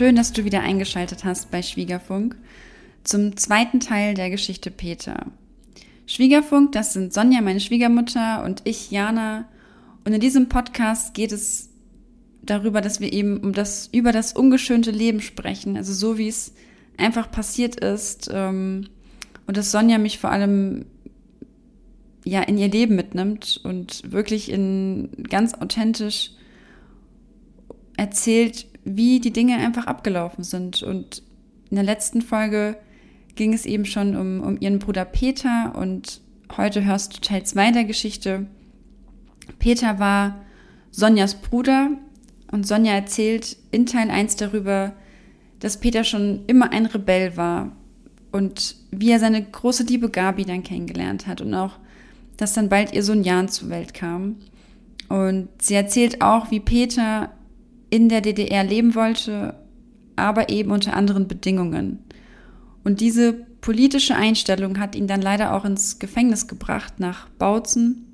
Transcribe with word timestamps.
Schön, 0.00 0.16
dass 0.16 0.32
du 0.32 0.46
wieder 0.46 0.62
eingeschaltet 0.62 1.24
hast 1.24 1.50
bei 1.50 1.60
Schwiegerfunk 1.60 2.34
zum 3.04 3.36
zweiten 3.36 3.80
Teil 3.80 4.14
der 4.14 4.30
Geschichte 4.30 4.70
Peter. 4.70 5.26
Schwiegerfunk, 6.06 6.72
das 6.72 6.94
sind 6.94 7.12
Sonja, 7.12 7.42
meine 7.42 7.60
Schwiegermutter, 7.60 8.42
und 8.42 8.62
ich, 8.64 8.90
Jana. 8.90 9.46
Und 10.06 10.14
in 10.14 10.20
diesem 10.20 10.48
Podcast 10.48 11.12
geht 11.12 11.32
es 11.32 11.68
darüber, 12.40 12.80
dass 12.80 13.00
wir 13.00 13.12
eben 13.12 13.40
um 13.40 13.52
das, 13.52 13.90
über 13.92 14.10
das 14.10 14.32
ungeschönte 14.32 14.90
Leben 14.90 15.20
sprechen, 15.20 15.76
also 15.76 15.92
so 15.92 16.16
wie 16.16 16.28
es 16.28 16.54
einfach 16.96 17.30
passiert 17.30 17.78
ist. 17.78 18.30
Ähm, 18.32 18.86
und 19.46 19.58
dass 19.58 19.70
Sonja 19.70 19.98
mich 19.98 20.18
vor 20.18 20.30
allem 20.30 20.86
ja 22.24 22.40
in 22.40 22.56
ihr 22.56 22.68
Leben 22.68 22.96
mitnimmt 22.96 23.60
und 23.64 24.10
wirklich 24.10 24.50
in 24.50 25.10
ganz 25.28 25.52
authentisch 25.52 26.30
erzählt, 27.98 28.69
wie 28.84 29.20
die 29.20 29.32
Dinge 29.32 29.56
einfach 29.56 29.86
abgelaufen 29.86 30.44
sind. 30.44 30.82
Und 30.82 31.22
in 31.70 31.76
der 31.76 31.84
letzten 31.84 32.22
Folge 32.22 32.76
ging 33.36 33.52
es 33.52 33.66
eben 33.66 33.84
schon 33.84 34.16
um, 34.16 34.40
um 34.40 34.60
ihren 34.60 34.78
Bruder 34.78 35.04
Peter 35.04 35.74
und 35.76 36.20
heute 36.56 36.84
hörst 36.84 37.16
du 37.16 37.20
Teil 37.20 37.44
2 37.44 37.72
der 37.72 37.84
Geschichte. 37.84 38.46
Peter 39.58 39.98
war 39.98 40.40
Sonjas 40.90 41.36
Bruder 41.36 41.90
und 42.50 42.66
Sonja 42.66 42.92
erzählt 42.92 43.56
in 43.70 43.86
Teil 43.86 44.10
1 44.10 44.36
darüber, 44.36 44.92
dass 45.60 45.78
Peter 45.78 46.04
schon 46.04 46.40
immer 46.46 46.72
ein 46.72 46.86
Rebell 46.86 47.36
war 47.36 47.72
und 48.32 48.76
wie 48.90 49.10
er 49.10 49.18
seine 49.18 49.42
große 49.42 49.84
Liebe 49.84 50.10
Gabi 50.10 50.44
dann 50.44 50.62
kennengelernt 50.62 51.26
hat 51.26 51.40
und 51.40 51.54
auch, 51.54 51.78
dass 52.36 52.54
dann 52.54 52.68
bald 52.68 52.92
ihr 52.92 53.02
Sohn 53.02 53.22
Jan 53.22 53.48
zur 53.48 53.68
Welt 53.68 53.94
kam. 53.94 54.36
Und 55.08 55.48
sie 55.60 55.74
erzählt 55.74 56.22
auch, 56.22 56.50
wie 56.50 56.60
Peter 56.60 57.30
in 57.90 58.08
der 58.08 58.20
DDR 58.20 58.64
leben 58.64 58.94
wollte, 58.94 59.54
aber 60.16 60.48
eben 60.48 60.70
unter 60.70 60.94
anderen 60.94 61.28
Bedingungen. 61.28 61.98
Und 62.84 63.00
diese 63.00 63.32
politische 63.60 64.16
Einstellung 64.16 64.78
hat 64.78 64.94
ihn 64.94 65.06
dann 65.06 65.20
leider 65.20 65.54
auch 65.54 65.64
ins 65.64 65.98
Gefängnis 65.98 66.48
gebracht 66.48 66.94
nach 66.98 67.28
Bautzen. 67.30 68.06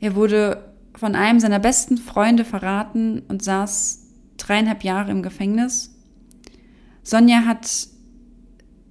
Er 0.00 0.14
wurde 0.14 0.64
von 0.94 1.14
einem 1.14 1.40
seiner 1.40 1.58
besten 1.58 1.96
Freunde 1.96 2.44
verraten 2.44 3.22
und 3.28 3.42
saß 3.42 4.06
dreieinhalb 4.36 4.84
Jahre 4.84 5.10
im 5.10 5.22
Gefängnis. 5.22 5.94
Sonja 7.02 7.44
hat 7.44 7.88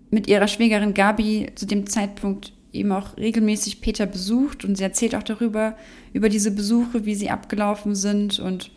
mit 0.09 0.27
ihrer 0.27 0.47
Schwägerin 0.47 0.93
Gabi 0.93 1.51
zu 1.55 1.65
dem 1.65 1.87
Zeitpunkt 1.87 2.53
eben 2.73 2.91
auch 2.91 3.17
regelmäßig 3.17 3.81
Peter 3.81 4.05
besucht 4.05 4.65
und 4.65 4.75
sie 4.75 4.83
erzählt 4.83 5.15
auch 5.15 5.23
darüber, 5.23 5.75
über 6.13 6.29
diese 6.29 6.51
Besuche, 6.51 7.05
wie 7.05 7.15
sie 7.15 7.29
abgelaufen 7.29 7.95
sind 7.95 8.39
und 8.39 8.71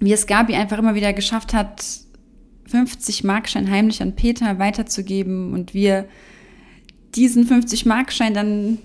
wie 0.00 0.12
es 0.12 0.26
Gabi 0.26 0.54
einfach 0.54 0.78
immer 0.78 0.94
wieder 0.94 1.12
geschafft 1.12 1.54
hat, 1.54 1.84
50 2.66 3.24
Markschein 3.24 3.70
heimlich 3.70 4.02
an 4.02 4.16
Peter 4.16 4.58
weiterzugeben 4.58 5.52
und 5.52 5.74
wie 5.74 5.86
er 5.86 6.06
diesen 7.14 7.46
50 7.46 7.86
Markschein 7.86 8.34
dann 8.34 8.78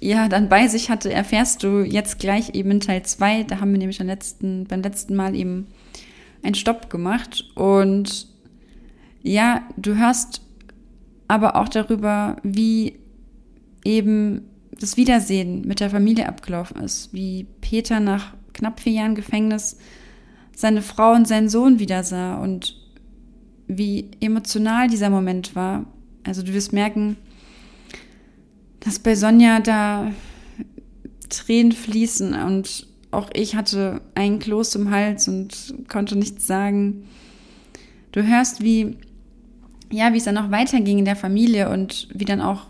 ja 0.00 0.28
dann 0.28 0.48
bei 0.48 0.68
sich 0.68 0.90
hatte, 0.90 1.12
erfährst 1.12 1.62
du 1.62 1.82
jetzt 1.82 2.18
gleich 2.18 2.54
eben 2.54 2.70
in 2.72 2.80
Teil 2.80 3.02
2. 3.02 3.44
Da 3.44 3.60
haben 3.60 3.72
wir 3.72 3.78
nämlich 3.78 3.98
beim 3.98 4.06
letzten, 4.06 4.64
beim 4.64 4.82
letzten 4.82 5.16
Mal 5.16 5.34
eben 5.34 5.66
einen 6.42 6.54
Stopp 6.54 6.90
gemacht. 6.90 7.50
Und 7.54 8.28
ja, 9.22 9.62
du 9.76 9.96
hörst 9.96 10.42
aber 11.26 11.56
auch 11.56 11.68
darüber, 11.68 12.36
wie 12.42 12.98
eben 13.84 14.42
das 14.78 14.96
Wiedersehen 14.96 15.66
mit 15.66 15.80
der 15.80 15.90
Familie 15.90 16.28
abgelaufen 16.28 16.82
ist, 16.82 17.12
wie 17.12 17.46
Peter 17.60 18.00
nach 18.00 18.34
knapp 18.52 18.80
vier 18.80 18.92
Jahren 18.92 19.14
Gefängnis 19.14 19.78
seine 20.56 20.82
Frau 20.82 21.12
und 21.12 21.26
seinen 21.26 21.48
Sohn 21.48 21.78
wieder 21.78 22.02
sah 22.04 22.36
und 22.36 22.76
wie 23.66 24.10
emotional 24.20 24.88
dieser 24.88 25.10
Moment 25.10 25.54
war. 25.56 25.86
Also 26.24 26.42
du 26.42 26.52
wirst 26.52 26.72
merken, 26.72 27.16
dass 28.80 28.98
bei 28.98 29.14
Sonja 29.14 29.60
da 29.60 30.12
Tränen 31.28 31.72
fließen 31.72 32.34
und 32.34 32.86
auch 33.10 33.30
ich 33.32 33.54
hatte 33.54 34.00
einen 34.14 34.38
Kloß 34.38 34.74
im 34.76 34.90
Hals 34.90 35.28
und 35.28 35.74
konnte 35.88 36.16
nichts 36.16 36.46
sagen. 36.46 37.06
Du 38.12 38.26
hörst, 38.26 38.62
wie, 38.62 38.96
ja, 39.90 40.12
wie 40.12 40.18
es 40.18 40.24
dann 40.24 40.38
auch 40.38 40.50
weiterging 40.50 40.98
in 40.98 41.04
der 41.04 41.16
Familie 41.16 41.70
und 41.70 42.08
wie 42.12 42.24
dann 42.24 42.40
auch 42.40 42.66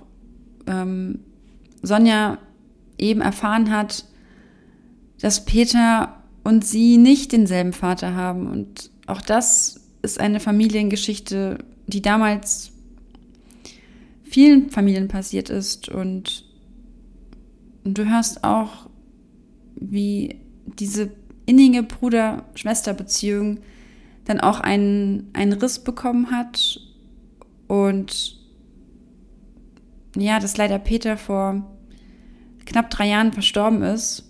ähm, 0.67 1.21
Sonja 1.83 2.39
eben 2.99 3.21
erfahren 3.21 3.71
hat, 3.71 4.05
dass 5.21 5.45
Peter 5.45 6.23
und 6.45 6.65
sie 6.65 6.99
nicht 6.99 7.33
denselben 7.33 7.73
Vater 7.73 8.15
haben. 8.15 8.47
Und 8.47 8.91
auch 9.07 9.23
das 9.23 9.81
ist 10.03 10.21
eine 10.21 10.41
Familiengeschichte, 10.41 11.59
die 11.87 12.03
damals 12.03 12.71
vielen 14.23 14.71
Familien 14.71 15.09
passiert 15.09 15.51
ist. 15.51 15.89
Und, 15.89 16.45
und 17.85 17.99
du 17.99 18.09
hörst 18.09 18.45
auch, 18.45 18.89
wie 19.77 20.41
diese 20.67 21.11
innige 21.47 21.83
Bruder-Schwester-Beziehung 21.83 23.59
dann 24.25 24.41
auch 24.41 24.61
einen, 24.61 25.31
einen 25.33 25.53
Riss 25.55 25.79
bekommen 25.79 26.31
hat. 26.31 26.81
Und 27.67 28.39
ja, 30.17 30.39
dass 30.41 30.57
leider 30.57 30.79
Peter 30.79 31.17
vor 31.17 31.65
knapp 32.67 32.91
drei 32.91 33.09
Jahren 33.09 33.33
verstorben 33.33 33.83
ist. 33.83 34.25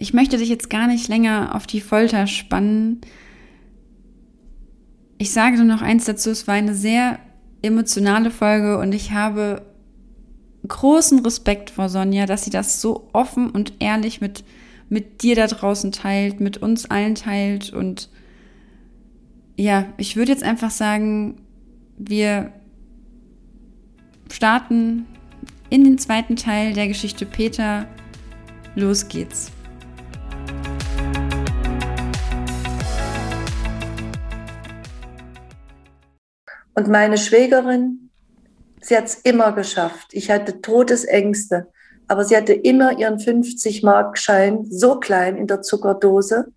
Ich 0.00 0.14
möchte 0.14 0.38
dich 0.38 0.48
jetzt 0.48 0.70
gar 0.70 0.86
nicht 0.86 1.08
länger 1.08 1.56
auf 1.56 1.66
die 1.66 1.80
Folter 1.80 2.28
spannen. 2.28 3.00
Ich 5.18 5.32
sage 5.32 5.56
nur 5.56 5.64
noch 5.64 5.82
eins 5.82 6.04
dazu, 6.04 6.30
es 6.30 6.46
war 6.46 6.54
eine 6.54 6.74
sehr 6.74 7.18
emotionale 7.62 8.30
Folge 8.30 8.78
und 8.78 8.94
ich 8.94 9.10
habe 9.10 9.62
großen 10.68 11.18
Respekt 11.24 11.70
vor 11.70 11.88
Sonja, 11.88 12.26
dass 12.26 12.44
sie 12.44 12.50
das 12.50 12.80
so 12.80 13.08
offen 13.12 13.50
und 13.50 13.72
ehrlich 13.80 14.20
mit, 14.20 14.44
mit 14.88 15.22
dir 15.22 15.34
da 15.34 15.48
draußen 15.48 15.90
teilt, 15.90 16.38
mit 16.38 16.58
uns 16.58 16.86
allen 16.86 17.16
teilt 17.16 17.72
und 17.72 18.08
ja, 19.56 19.86
ich 19.96 20.14
würde 20.14 20.30
jetzt 20.30 20.44
einfach 20.44 20.70
sagen, 20.70 21.40
wir 21.96 22.52
starten 24.30 25.06
in 25.70 25.82
den 25.82 25.98
zweiten 25.98 26.36
Teil 26.36 26.74
der 26.74 26.86
Geschichte 26.86 27.26
Peter. 27.26 27.86
Los 28.76 29.08
geht's. 29.08 29.50
Und 36.78 36.86
meine 36.86 37.18
Schwägerin, 37.18 38.08
sie 38.80 38.96
hat 38.96 39.06
es 39.06 39.16
immer 39.16 39.50
geschafft. 39.50 40.10
Ich 40.12 40.30
hatte 40.30 40.60
Todesängste, 40.60 41.66
aber 42.06 42.22
sie 42.24 42.36
hatte 42.36 42.52
immer 42.52 42.96
ihren 42.96 43.18
50-Mark-Schein 43.18 44.64
so 44.70 45.00
klein 45.00 45.36
in 45.36 45.48
der 45.48 45.60
Zuckerdose, 45.62 46.52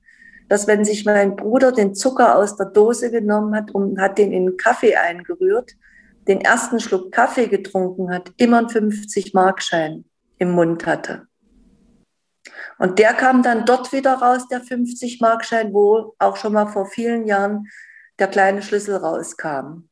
dass 0.48 0.68
wenn 0.68 0.86
sich 0.86 1.06
mein 1.06 1.36
Bruder 1.36 1.72
den 1.72 1.96
Zucker 1.96 2.36
aus 2.36 2.56
der 2.56 2.68
Dose 2.68 3.10
genommen 3.10 3.56
hat 3.56 3.72
und 3.72 4.00
hat 4.00 4.20
den 4.20 4.32
in 4.32 4.58
Kaffee 4.58 4.96
eingerührt, 4.96 5.72
den 6.28 6.40
ersten 6.42 6.80
Schluck 6.80 7.12
Kaffee 7.12 7.48
getrunken 7.48 8.14
hat, 8.14 8.32
immer 8.38 8.60
einen 8.60 8.68
50-Mark-Schein 8.68 10.06
im 10.38 10.52
Mund 10.52 10.86
hatte. 10.86 11.26
Und 12.78 13.00
der 13.00 13.16
kam 13.16 13.42
dann 13.42 13.66
dort 13.66 13.92
wieder 13.92 14.14
raus, 14.14 14.48
der 14.50 14.62
50-Mark-Schein, 14.62 15.74
wo 15.74 16.14
auch 16.20 16.36
schon 16.36 16.54
mal 16.54 16.68
vor 16.68 16.86
vielen 16.86 17.26
Jahren 17.26 17.66
der 18.20 18.28
kleine 18.28 18.62
Schlüssel 18.62 18.98
rauskam. 18.98 19.88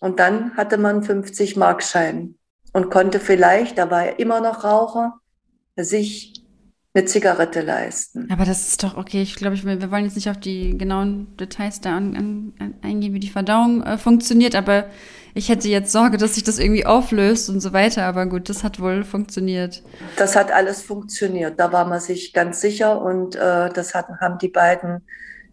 Und 0.00 0.18
dann 0.18 0.56
hatte 0.56 0.78
man 0.78 1.02
50 1.02 1.56
Markschein 1.56 2.34
und 2.72 2.90
konnte 2.90 3.20
vielleicht, 3.20 3.78
da 3.78 3.90
war 3.90 4.04
er 4.06 4.18
immer 4.18 4.40
noch 4.40 4.64
Raucher, 4.64 5.14
sich 5.76 6.40
eine 6.92 7.04
Zigarette 7.04 7.60
leisten. 7.60 8.28
Aber 8.32 8.44
das 8.44 8.68
ist 8.68 8.82
doch 8.82 8.96
okay. 8.96 9.22
Ich 9.22 9.36
glaube, 9.36 9.62
wir 9.62 9.90
wollen 9.90 10.04
jetzt 10.04 10.16
nicht 10.16 10.28
auf 10.28 10.40
die 10.40 10.76
genauen 10.76 11.36
Details 11.36 11.80
da 11.80 11.96
an, 11.96 12.52
an, 12.58 12.74
eingehen, 12.82 13.14
wie 13.14 13.20
die 13.20 13.30
Verdauung 13.30 13.82
äh, 13.82 13.96
funktioniert, 13.96 14.56
aber 14.56 14.86
ich 15.32 15.48
hätte 15.48 15.68
jetzt 15.68 15.92
Sorge, 15.92 16.16
dass 16.16 16.34
sich 16.34 16.42
das 16.42 16.58
irgendwie 16.58 16.86
auflöst 16.86 17.48
und 17.48 17.60
so 17.60 17.72
weiter. 17.72 18.04
Aber 18.04 18.26
gut, 18.26 18.48
das 18.48 18.64
hat 18.64 18.80
wohl 18.80 19.04
funktioniert. 19.04 19.84
Das 20.16 20.34
hat 20.34 20.50
alles 20.50 20.82
funktioniert. 20.82 21.60
Da 21.60 21.72
war 21.72 21.84
man 21.84 22.00
sich 22.00 22.32
ganz 22.32 22.60
sicher 22.60 23.00
und 23.00 23.36
äh, 23.36 23.70
das 23.72 23.94
hat, 23.94 24.08
haben 24.20 24.38
die 24.38 24.48
beiden 24.48 25.02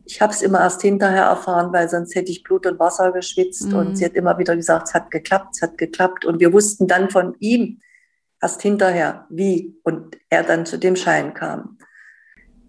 ich 0.08 0.22
habe 0.22 0.32
es 0.32 0.42
immer 0.42 0.62
erst 0.62 0.82
hinterher 0.82 1.24
erfahren, 1.24 1.74
weil 1.74 1.90
sonst 1.90 2.16
hätte 2.16 2.32
ich 2.32 2.42
Blut 2.42 2.66
und 2.66 2.80
Wasser 2.80 3.12
geschwitzt. 3.12 3.68
Mhm. 3.68 3.76
Und 3.76 3.96
sie 3.98 4.06
hat 4.06 4.14
immer 4.14 4.38
wieder 4.38 4.56
gesagt, 4.56 4.88
es 4.88 4.94
hat 4.94 5.12
geklappt, 5.12 5.56
es 5.56 5.62
hat 5.62 5.78
geklappt. 5.78 6.24
Und 6.24 6.40
wir 6.40 6.54
wussten 6.54 6.88
dann 6.88 7.10
von 7.10 7.36
ihm 7.40 7.82
erst 8.42 8.62
hinterher, 8.62 9.26
wie 9.30 9.76
und 9.84 10.18
er 10.30 10.44
dann 10.44 10.66
zu 10.66 10.78
dem 10.78 10.96
Schein 10.96 11.34
kam. 11.34 11.78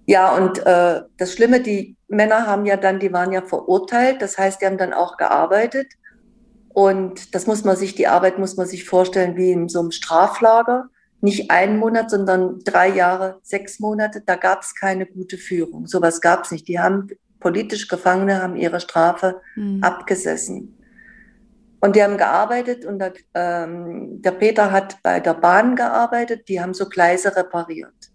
Ja, 0.07 0.35
und 0.35 0.59
äh, 0.67 1.03
das 1.17 1.33
Schlimme, 1.33 1.61
die 1.61 1.97
Männer 2.09 2.47
haben 2.47 2.67
ja 2.67 2.77
dann, 2.77 2.99
die 2.99 3.13
waren 3.13 3.31
ja 3.31 3.43
verurteilt. 3.43 4.21
Das 4.21 4.37
heißt, 4.37 4.61
die 4.61 4.67
haben 4.67 4.79
dann 4.79 4.93
auch 4.93 5.17
gearbeitet. 5.17 5.93
Und 6.71 7.35
das 7.37 7.47
muss 7.47 7.65
man 7.65 7.77
sich, 7.77 7.95
die 7.95 8.09
Arbeit 8.09 8.39
muss 8.39 8.57
man 8.57 8.67
sich 8.67 8.85
vorstellen 8.85 9.37
wie 9.37 9.53
in 9.53 9.69
so 9.69 9.79
einem 9.79 9.93
Straflager. 9.93 10.89
Nicht 11.21 11.51
einen 11.51 11.79
Monat, 11.79 12.11
sondern 12.11 12.61
drei 12.65 12.89
Jahre, 12.89 13.39
sechs 13.43 13.79
Monate. 13.79 14.23
Da 14.25 14.35
gab 14.35 14.63
es 14.63 14.75
keine 14.75 15.07
gute 15.07 15.37
Führung. 15.37 15.87
Sowas 15.87 16.21
gab 16.21 16.45
es 16.45 16.51
nicht. 16.51 16.67
Die 16.67 16.81
haben 16.81 17.11
politisch 17.41 17.89
Gefangene 17.89 18.43
haben 18.43 18.57
ihre 18.57 18.81
Strafe 18.81 19.41
mhm. 19.57 19.83
abgesessen. 19.83 20.75
Und 21.81 21.95
die 21.95 22.03
haben 22.03 22.17
gearbeitet 22.17 22.85
und 22.85 22.99
der, 22.99 23.13
ähm, 23.35 24.21
der 24.21 24.33
Peter 24.33 24.73
hat 24.73 25.01
bei 25.03 25.21
der 25.21 25.35
Bahn 25.35 25.77
gearbeitet, 25.77 26.49
die 26.49 26.61
haben 26.61 26.75
so 26.75 26.89
Gleise 26.89 27.37
repariert. 27.37 28.11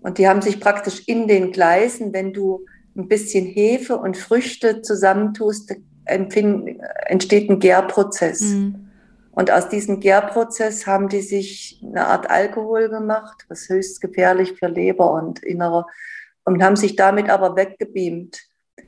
Und 0.00 0.18
die 0.18 0.28
haben 0.28 0.40
sich 0.40 0.60
praktisch 0.60 1.02
in 1.06 1.28
den 1.28 1.52
Gleisen, 1.52 2.12
wenn 2.12 2.32
du 2.32 2.64
ein 2.96 3.08
bisschen 3.08 3.44
Hefe 3.44 3.96
und 3.98 4.16
Früchte 4.16 4.80
zusammentust, 4.80 5.74
entsteht 6.06 7.50
ein 7.50 7.58
Gärprozess. 7.58 8.40
Mhm. 8.40 8.88
Und 9.32 9.50
aus 9.50 9.68
diesem 9.68 10.00
Gärprozess 10.00 10.86
haben 10.86 11.08
die 11.10 11.20
sich 11.20 11.82
eine 11.84 12.06
Art 12.06 12.30
Alkohol 12.30 12.88
gemacht, 12.88 13.44
was 13.48 13.68
höchst 13.68 14.00
gefährlich 14.00 14.54
für 14.58 14.68
Leber 14.68 15.12
und 15.12 15.40
Innere, 15.40 15.84
und 16.46 16.62
haben 16.62 16.76
sich 16.76 16.96
damit 16.96 17.28
aber 17.28 17.56
weggebeamt. 17.56 18.40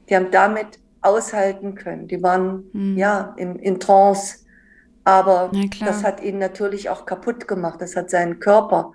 Die 0.08 0.16
haben 0.16 0.30
damit 0.30 0.78
aushalten 1.02 1.74
können. 1.74 2.08
Die 2.08 2.22
waren 2.22 2.64
mhm. 2.72 2.96
ja 2.96 3.34
im, 3.36 3.56
in 3.56 3.78
Trance. 3.78 4.46
Aber 5.04 5.50
das 5.80 6.04
hat 6.04 6.22
ihn 6.22 6.38
natürlich 6.38 6.88
auch 6.88 7.04
kaputt 7.04 7.48
gemacht. 7.48 7.80
Das 7.80 7.96
hat 7.96 8.10
seinen 8.10 8.40
Körper 8.40 8.92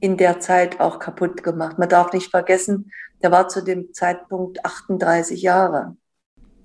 in 0.00 0.16
der 0.16 0.40
Zeit 0.40 0.80
auch 0.80 0.98
kaputt 0.98 1.42
gemacht. 1.42 1.78
Man 1.78 1.88
darf 1.88 2.12
nicht 2.12 2.30
vergessen, 2.30 2.90
der 3.22 3.32
war 3.32 3.48
zu 3.48 3.62
dem 3.62 3.92
Zeitpunkt 3.92 4.64
38 4.64 5.42
Jahre. 5.42 5.96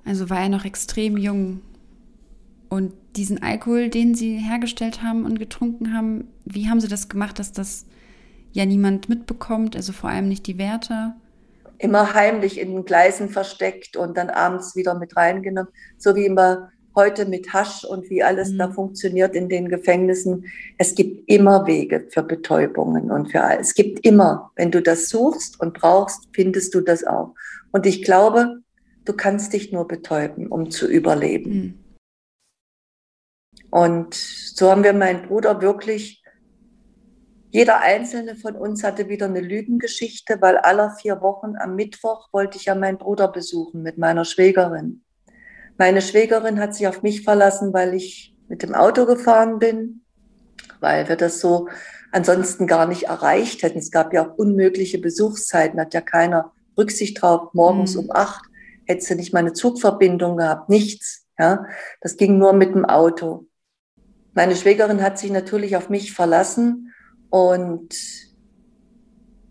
Also 0.05 0.29
war 0.29 0.41
er 0.41 0.49
noch 0.49 0.65
extrem 0.65 1.17
jung. 1.17 1.61
Und 2.69 2.93
diesen 3.15 3.41
Alkohol, 3.43 3.89
den 3.89 4.15
Sie 4.15 4.37
hergestellt 4.37 5.03
haben 5.03 5.25
und 5.25 5.39
getrunken 5.39 5.93
haben, 5.93 6.29
wie 6.45 6.69
haben 6.69 6.79
Sie 6.79 6.87
das 6.87 7.09
gemacht, 7.09 7.39
dass 7.39 7.51
das 7.51 7.85
ja 8.53 8.65
niemand 8.65 9.09
mitbekommt, 9.09 9.75
also 9.75 9.91
vor 9.91 10.09
allem 10.09 10.29
nicht 10.29 10.47
die 10.47 10.57
Wärter? 10.57 11.15
Immer 11.85 12.15
heimlich 12.15 12.59
in 12.59 12.73
den 12.73 12.85
Gleisen 12.85 13.29
versteckt 13.29 13.95
und 13.95 14.17
dann 14.17 14.31
abends 14.31 14.75
wieder 14.75 14.95
mit 14.95 15.15
reingenommen, 15.15 15.71
so 15.97 16.15
wie 16.15 16.25
immer 16.25 16.71
heute 16.95 17.25
mit 17.25 17.53
Hasch 17.53 17.83
und 17.83 18.09
wie 18.09 18.23
alles 18.23 18.51
mhm. 18.51 18.57
da 18.57 18.71
funktioniert 18.71 19.35
in 19.35 19.49
den 19.49 19.69
Gefängnissen. 19.69 20.45
Es 20.79 20.95
gibt 20.95 21.29
immer 21.29 21.67
Wege 21.67 22.07
für 22.09 22.23
Betäubungen 22.23 23.11
und 23.11 23.31
für 23.31 23.41
alles. 23.41 23.67
Es 23.67 23.73
gibt 23.75 24.03
immer, 24.05 24.51
wenn 24.55 24.71
du 24.71 24.81
das 24.81 25.09
suchst 25.09 25.59
und 25.59 25.73
brauchst, 25.73 26.27
findest 26.33 26.73
du 26.73 26.81
das 26.81 27.05
auch. 27.05 27.35
Und 27.71 27.85
ich 27.85 28.01
glaube, 28.01 28.61
du 29.03 29.13
kannst 29.13 29.53
dich 29.53 29.71
nur 29.71 29.87
betäuben, 29.87 30.47
um 30.47 30.71
zu 30.71 30.87
überleben. 30.87 31.53
Mhm. 31.53 31.79
Und 33.69 34.13
so 34.15 34.71
haben 34.71 34.83
wir 34.83 34.93
meinen 34.93 35.27
Bruder 35.27 35.61
wirklich 35.61 36.23
jeder 37.51 37.81
einzelne 37.81 38.35
von 38.35 38.55
uns 38.55 38.83
hatte 38.83 39.07
wieder 39.07 39.27
eine 39.27 39.39
Lügengeschichte, 39.39 40.41
weil 40.41 40.57
aller 40.57 40.91
vier 40.91 41.21
Wochen 41.21 41.55
am 41.57 41.75
Mittwoch 41.75 42.27
wollte 42.33 42.57
ich 42.57 42.65
ja 42.65 42.75
meinen 42.75 42.97
Bruder 42.97 43.29
besuchen 43.29 43.81
mit 43.81 43.97
meiner 43.97 44.25
Schwägerin. 44.25 45.03
Meine 45.77 46.01
Schwägerin 46.01 46.59
hat 46.59 46.75
sich 46.75 46.87
auf 46.87 47.01
mich 47.01 47.23
verlassen, 47.23 47.73
weil 47.73 47.93
ich 47.93 48.35
mit 48.47 48.63
dem 48.63 48.75
Auto 48.75 49.05
gefahren 49.05 49.59
bin, 49.59 50.01
weil 50.79 51.07
wir 51.09 51.15
das 51.15 51.39
so 51.39 51.67
ansonsten 52.11 52.67
gar 52.67 52.87
nicht 52.87 53.03
erreicht 53.03 53.63
hätten. 53.63 53.79
Es 53.79 53.91
gab 53.91 54.13
ja 54.13 54.25
auch 54.25 54.37
unmögliche 54.37 54.99
Besuchszeiten, 54.99 55.79
hat 55.79 55.93
ja 55.93 56.01
keiner 56.01 56.53
Rücksicht 56.77 57.21
drauf. 57.21 57.53
Morgens 57.53 57.95
mhm. 57.95 58.01
um 58.01 58.11
acht 58.11 58.45
hätte 58.85 59.03
sie 59.03 59.15
nicht 59.15 59.33
mal 59.33 59.39
eine 59.39 59.53
Zugverbindung 59.53 60.37
gehabt, 60.37 60.69
nichts. 60.69 61.25
Ja, 61.37 61.65
das 61.99 62.15
ging 62.15 62.37
nur 62.37 62.53
mit 62.53 62.73
dem 62.73 62.85
Auto. 62.85 63.47
Meine 64.33 64.55
Schwägerin 64.55 65.01
hat 65.01 65.19
sich 65.19 65.31
natürlich 65.31 65.75
auf 65.75 65.89
mich 65.89 66.13
verlassen 66.13 66.93
und 67.29 67.95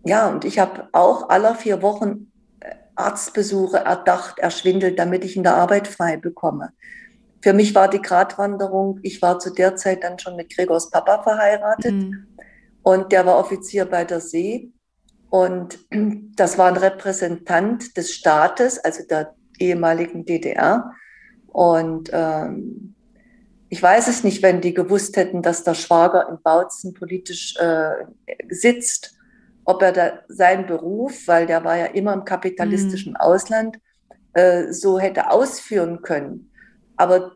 ja, 0.03 0.29
und 0.29 0.45
ich 0.45 0.59
habe 0.59 0.87
auch 0.91 1.29
alle 1.29 1.55
vier 1.55 1.81
Wochen 1.81 2.31
äh, 2.59 2.75
Arztbesuche 2.95 3.77
erdacht, 3.77 4.39
erschwindelt, 4.39 4.99
damit 4.99 5.25
ich 5.25 5.35
in 5.35 5.43
der 5.43 5.55
Arbeit 5.55 5.87
frei 5.87 6.17
bekomme. 6.17 6.69
Für 7.41 7.53
mich 7.53 7.75
war 7.75 7.89
die 7.89 8.01
Gratwanderung, 8.01 8.99
ich 9.03 9.21
war 9.21 9.39
zu 9.39 9.51
der 9.51 9.75
Zeit 9.75 10.03
dann 10.03 10.17
schon 10.19 10.35
mit 10.35 10.55
Gregors 10.55 10.89
Papa 10.89 11.21
verheiratet 11.21 11.93
mhm. 11.93 12.27
und 12.81 13.11
der 13.11 13.25
war 13.25 13.37
Offizier 13.37 13.85
bei 13.85 14.03
der 14.03 14.19
See. 14.19 14.71
Und 15.29 15.79
das 16.35 16.57
war 16.57 16.67
ein 16.67 16.77
Repräsentant 16.77 17.97
des 17.97 18.13
Staates, 18.13 18.79
also 18.79 19.03
der 19.07 19.35
ehemaligen 19.59 20.25
DDR. 20.25 20.91
Und 21.47 22.09
ähm, 22.13 22.94
ich 23.75 23.83
weiß 23.83 24.07
es 24.07 24.23
nicht, 24.23 24.41
wenn 24.41 24.61
die 24.61 24.73
gewusst 24.73 25.17
hätten, 25.17 25.41
dass 25.41 25.65
der 25.65 25.73
Schwager 25.73 26.29
in 26.29 26.41
Bautzen 26.41 26.93
politisch 26.93 27.57
äh, 27.57 28.05
sitzt, 28.47 29.17
ob 29.65 29.81
er 29.81 29.91
da 29.91 30.19
seinen 30.29 30.65
Beruf, 30.65 31.27
weil 31.27 31.45
der 31.45 31.61
war 31.65 31.75
ja 31.75 31.87
immer 31.87 32.13
im 32.13 32.23
kapitalistischen 32.23 33.11
mhm. 33.11 33.17
Ausland, 33.17 33.77
äh, 34.31 34.71
so 34.71 34.97
hätte 34.97 35.29
ausführen 35.29 36.01
können. 36.03 36.51
Aber 36.95 37.33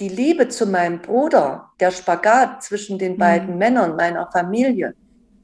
die 0.00 0.08
Liebe 0.08 0.48
zu 0.48 0.66
meinem 0.66 1.00
Bruder, 1.00 1.70
der 1.78 1.92
Spagat 1.92 2.64
zwischen 2.64 2.98
den 2.98 3.12
mhm. 3.12 3.18
beiden 3.18 3.56
Männern 3.56 3.94
meiner 3.94 4.28
Familie, 4.32 4.96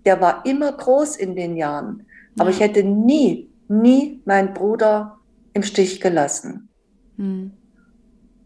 der 0.05 0.21
war 0.21 0.45
immer 0.45 0.73
groß 0.73 1.15
in 1.19 1.37
den 1.37 1.57
Jahren. 1.57 2.05
Aber 2.37 2.51
ja. 2.51 2.57
ich 2.57 2.61
hätte 2.61 2.83
nie, 2.83 3.49
nie 3.69 4.21
meinen 4.25 4.55
Bruder 4.55 5.21
im 5.53 5.63
Stich 5.63 6.01
gelassen. 6.01 6.69
Mhm. 7.17 7.53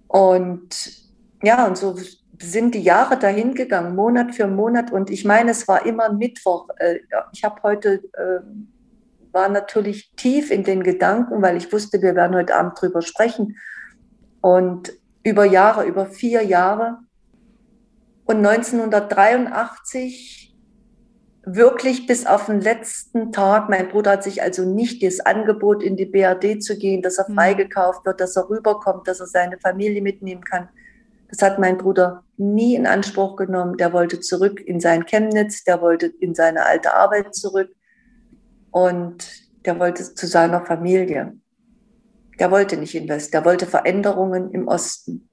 Und 0.08 1.03
ja, 1.44 1.66
und 1.66 1.76
so 1.76 1.96
sind 2.40 2.74
die 2.74 2.82
Jahre 2.82 3.18
dahin 3.18 3.54
gegangen, 3.54 3.94
Monat 3.94 4.34
für 4.34 4.46
Monat. 4.46 4.90
Und 4.90 5.10
ich 5.10 5.24
meine, 5.24 5.50
es 5.52 5.68
war 5.68 5.86
immer 5.86 6.12
Mittwoch. 6.12 6.68
Äh, 6.78 6.98
ich 7.32 7.44
habe 7.44 7.62
heute, 7.62 8.02
ähm, 8.18 8.68
war 9.32 9.48
natürlich 9.48 10.12
tief 10.16 10.50
in 10.50 10.64
den 10.64 10.82
Gedanken, 10.82 11.42
weil 11.42 11.56
ich 11.56 11.72
wusste, 11.72 12.02
wir 12.02 12.14
werden 12.14 12.36
heute 12.36 12.54
Abend 12.54 12.80
drüber 12.80 13.02
sprechen. 13.02 13.56
Und 14.40 14.92
über 15.22 15.44
Jahre, 15.44 15.84
über 15.84 16.06
vier 16.06 16.42
Jahre. 16.42 16.98
Und 18.26 18.44
1983 18.46 20.44
wirklich 21.46 22.06
bis 22.06 22.26
auf 22.26 22.46
den 22.46 22.60
letzten 22.60 23.32
Tag. 23.32 23.68
Mein 23.68 23.88
Bruder 23.88 24.12
hat 24.12 24.24
sich 24.24 24.42
also 24.42 24.64
nicht 24.64 25.02
das 25.02 25.20
Angebot 25.20 25.82
in 25.82 25.96
die 25.96 26.06
BRD 26.06 26.62
zu 26.62 26.78
gehen, 26.78 27.02
dass 27.02 27.18
er 27.18 27.28
mhm. 27.28 27.34
freigekauft 27.34 28.06
wird, 28.06 28.20
dass 28.20 28.36
er 28.36 28.48
rüberkommt, 28.48 29.06
dass 29.08 29.20
er 29.20 29.26
seine 29.26 29.58
Familie 29.58 30.02
mitnehmen 30.02 30.42
kann. 30.42 30.68
Das 31.28 31.42
hat 31.42 31.58
mein 31.58 31.78
Bruder 31.78 32.24
nie 32.36 32.74
in 32.74 32.86
Anspruch 32.86 33.36
genommen. 33.36 33.76
Der 33.76 33.92
wollte 33.92 34.20
zurück 34.20 34.60
in 34.60 34.80
sein 34.80 35.06
Chemnitz, 35.06 35.64
der 35.64 35.80
wollte 35.80 36.06
in 36.06 36.34
seine 36.34 36.64
alte 36.64 36.94
Arbeit 36.94 37.34
zurück 37.34 37.70
und 38.70 39.24
der 39.64 39.78
wollte 39.78 40.14
zu 40.14 40.26
seiner 40.26 40.64
Familie. 40.64 41.34
Der 42.38 42.50
wollte 42.50 42.76
nicht 42.76 42.94
investieren, 42.94 43.42
der 43.42 43.50
wollte 43.50 43.66
Veränderungen 43.66 44.50
im 44.50 44.68
Osten. 44.68 45.28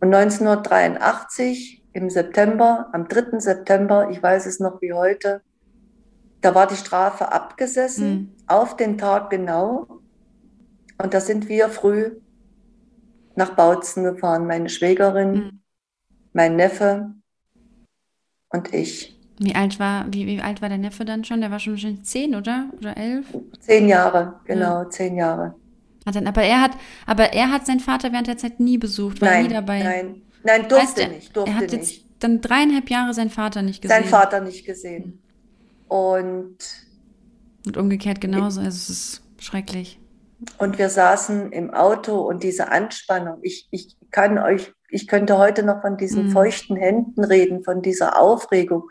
Und 0.00 0.14
1983 0.14 1.84
im 1.92 2.10
September, 2.10 2.88
am 2.92 3.08
3. 3.08 3.38
September, 3.40 4.08
ich 4.10 4.22
weiß 4.22 4.46
es 4.46 4.60
noch 4.60 4.80
wie 4.80 4.92
heute, 4.92 5.42
da 6.40 6.54
war 6.54 6.66
die 6.66 6.76
Strafe 6.76 7.32
abgesessen, 7.32 8.10
mhm. 8.10 8.36
auf 8.46 8.76
den 8.76 8.96
Tag 8.96 9.30
genau. 9.30 10.00
Und 11.02 11.14
da 11.14 11.20
sind 11.20 11.48
wir 11.48 11.68
früh 11.68 12.16
nach 13.38 13.54
Bautzen 13.54 14.04
gefahren. 14.04 14.46
Meine 14.46 14.68
Schwägerin, 14.68 15.32
mhm. 15.32 15.60
mein 16.34 16.56
Neffe 16.56 17.14
und 18.50 18.74
ich. 18.74 19.18
Wie 19.38 19.54
alt 19.54 19.78
war, 19.78 20.06
wie, 20.12 20.26
wie 20.26 20.40
alt 20.40 20.60
war 20.60 20.68
der 20.68 20.78
Neffe 20.78 21.04
dann 21.04 21.24
schon? 21.24 21.40
Der 21.40 21.50
war 21.50 21.60
schon 21.60 21.74
wahrscheinlich 21.74 22.02
zehn, 22.02 22.34
oder? 22.34 22.68
Oder 22.76 22.96
elf? 22.96 23.26
Zehn 23.60 23.88
Jahre, 23.88 24.40
genau, 24.44 24.82
ja. 24.82 24.90
zehn 24.90 25.16
Jahre. 25.16 25.54
Hat 26.04 26.16
dann, 26.16 26.26
aber 26.26 26.42
er 26.42 26.60
hat, 26.60 26.72
aber 27.06 27.32
er 27.32 27.50
hat 27.50 27.64
seinen 27.64 27.80
Vater 27.80 28.12
während 28.12 28.26
der 28.26 28.36
Zeit 28.36 28.58
nie 28.58 28.78
besucht, 28.78 29.20
war 29.20 29.30
nein, 29.30 29.46
nie 29.46 29.52
dabei. 29.52 29.82
Nein, 29.82 30.22
nein, 30.42 30.68
durfte 30.68 31.02
heißt, 31.02 31.12
nicht, 31.12 31.36
durfte 31.36 31.52
er 31.52 31.56
hat 31.56 31.62
nicht. 31.62 31.72
jetzt 31.72 32.04
dann 32.18 32.40
dreieinhalb 32.40 32.90
Jahre 32.90 33.14
seinen 33.14 33.30
Vater 33.30 33.62
nicht 33.62 33.80
gesehen. 33.80 34.02
Seinen 34.02 34.10
Vater 34.10 34.40
nicht 34.40 34.66
gesehen. 34.66 35.04
Mhm. 35.04 35.96
Und 35.96 36.58
und 37.66 37.76
umgekehrt 37.76 38.20
genauso. 38.20 38.60
Also 38.60 38.70
es 38.70 38.90
ist 38.90 39.22
schrecklich. 39.38 39.97
Und 40.58 40.78
wir 40.78 40.88
saßen 40.88 41.52
im 41.52 41.74
Auto 41.74 42.20
und 42.20 42.42
diese 42.42 42.70
Anspannung, 42.70 43.38
ich, 43.42 43.68
ich 43.70 43.96
kann 44.10 44.38
euch, 44.38 44.72
ich 44.88 45.08
könnte 45.08 45.36
heute 45.38 45.64
noch 45.64 45.80
von 45.80 45.96
diesen 45.96 46.26
mhm. 46.26 46.30
feuchten 46.30 46.76
Händen 46.76 47.24
reden, 47.24 47.64
von 47.64 47.82
dieser 47.82 48.20
Aufregung. 48.20 48.88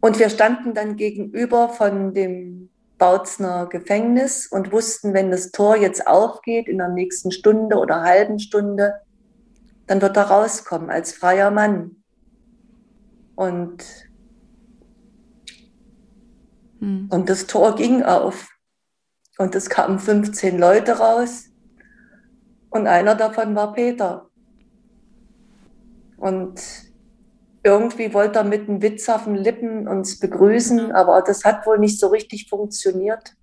Und 0.00 0.18
wir 0.18 0.30
standen 0.30 0.74
dann 0.74 0.96
gegenüber 0.96 1.68
von 1.68 2.12
dem 2.12 2.70
Bautzner 2.98 3.66
Gefängnis 3.66 4.46
und 4.46 4.72
wussten, 4.72 5.14
wenn 5.14 5.30
das 5.30 5.52
Tor 5.52 5.76
jetzt 5.76 6.06
aufgeht 6.06 6.68
in 6.68 6.78
der 6.78 6.88
nächsten 6.88 7.30
Stunde 7.30 7.76
oder 7.76 8.02
halben 8.02 8.38
Stunde, 8.38 8.94
dann 9.86 10.02
wird 10.02 10.16
er 10.16 10.24
rauskommen 10.24 10.90
als 10.90 11.12
freier 11.12 11.50
Mann. 11.50 12.02
Und, 13.34 13.84
mhm. 16.80 17.08
und 17.10 17.28
das 17.28 17.46
Tor 17.46 17.76
ging 17.76 18.02
auf. 18.02 18.48
Und 19.38 19.54
es 19.54 19.70
kamen 19.70 19.98
15 19.98 20.58
Leute 20.58 20.98
raus 20.98 21.46
und 22.70 22.86
einer 22.86 23.14
davon 23.14 23.54
war 23.54 23.72
Peter. 23.72 24.28
Und 26.16 26.60
irgendwie 27.64 28.12
wollte 28.12 28.40
er 28.40 28.44
mit 28.44 28.68
einem 28.68 28.82
Witz 28.82 29.08
auf 29.08 29.24
den 29.24 29.36
Lippen 29.36 29.86
uns 29.88 30.18
begrüßen, 30.18 30.92
aber 30.92 31.22
das 31.22 31.44
hat 31.44 31.66
wohl 31.66 31.78
nicht 31.78 31.98
so 31.98 32.08
richtig 32.08 32.48
funktioniert. 32.48 33.34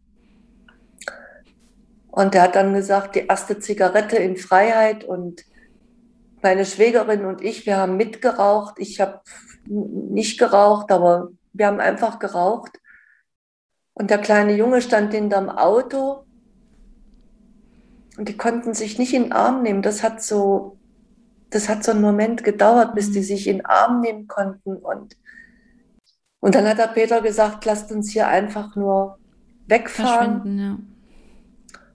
Und 2.12 2.36
er 2.36 2.44
hat 2.44 2.56
dann 2.56 2.74
gesagt, 2.74 3.16
die 3.16 3.28
erste 3.28 3.60
Zigarette 3.60 4.18
in 4.18 4.36
Freiheit 4.36 5.04
und 5.04 5.46
meine 6.42 6.66
Schwägerin 6.66 7.26
und 7.26 7.42
ich, 7.42 7.66
wir 7.66 7.78
haben 7.78 7.98
mitgeraucht. 7.98 8.76
Ich 8.78 9.00
habe 9.00 9.22
nicht 9.66 10.40
geraucht, 10.40 10.92
aber 10.92 11.30
wir 11.54 11.68
haben 11.68 11.80
einfach 11.80 12.20
geraucht. 12.20 12.79
Und 14.00 14.10
der 14.10 14.18
kleine 14.18 14.56
Junge 14.56 14.82
stand 14.82 15.14
hinterm 15.14 15.50
Auto 15.50 16.24
und 18.18 18.30
die 18.30 18.38
konnten 18.38 18.74
sich 18.74 18.98
nicht 18.98 19.14
in 19.14 19.24
den 19.24 19.32
Arm 19.34 19.62
nehmen. 19.62 19.82
Das 19.82 20.04
hat 20.04 20.24
so, 20.24 20.78
das 21.50 21.68
hat 21.68 21.84
so 21.84 21.92
einen 21.92 22.00
Moment 22.00 22.46
gedauert, 22.46 22.96
bis 22.96 23.12
die 23.12 23.20
mhm. 23.20 23.24
sich 23.24 23.48
in 23.48 23.58
den 23.58 23.66
Arm 23.66 24.00
nehmen 24.00 24.30
konnten. 24.30 24.78
Und, 24.78 25.18
und 26.40 26.56
dann 26.56 26.66
hat 26.66 26.78
der 26.78 26.88
Peter 26.88 27.20
gesagt, 27.20 27.66
lasst 27.66 27.92
uns 27.92 28.10
hier 28.10 28.30
einfach 28.30 28.74
nur 28.78 29.20
wegfahren. 29.68 30.58
Ja. 30.58 30.78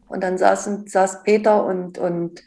Und 0.06 0.22
dann 0.22 0.36
saßen, 0.36 0.86
saß 0.86 1.22
Peter 1.22 1.64
und, 1.64 1.96
und 1.96 2.42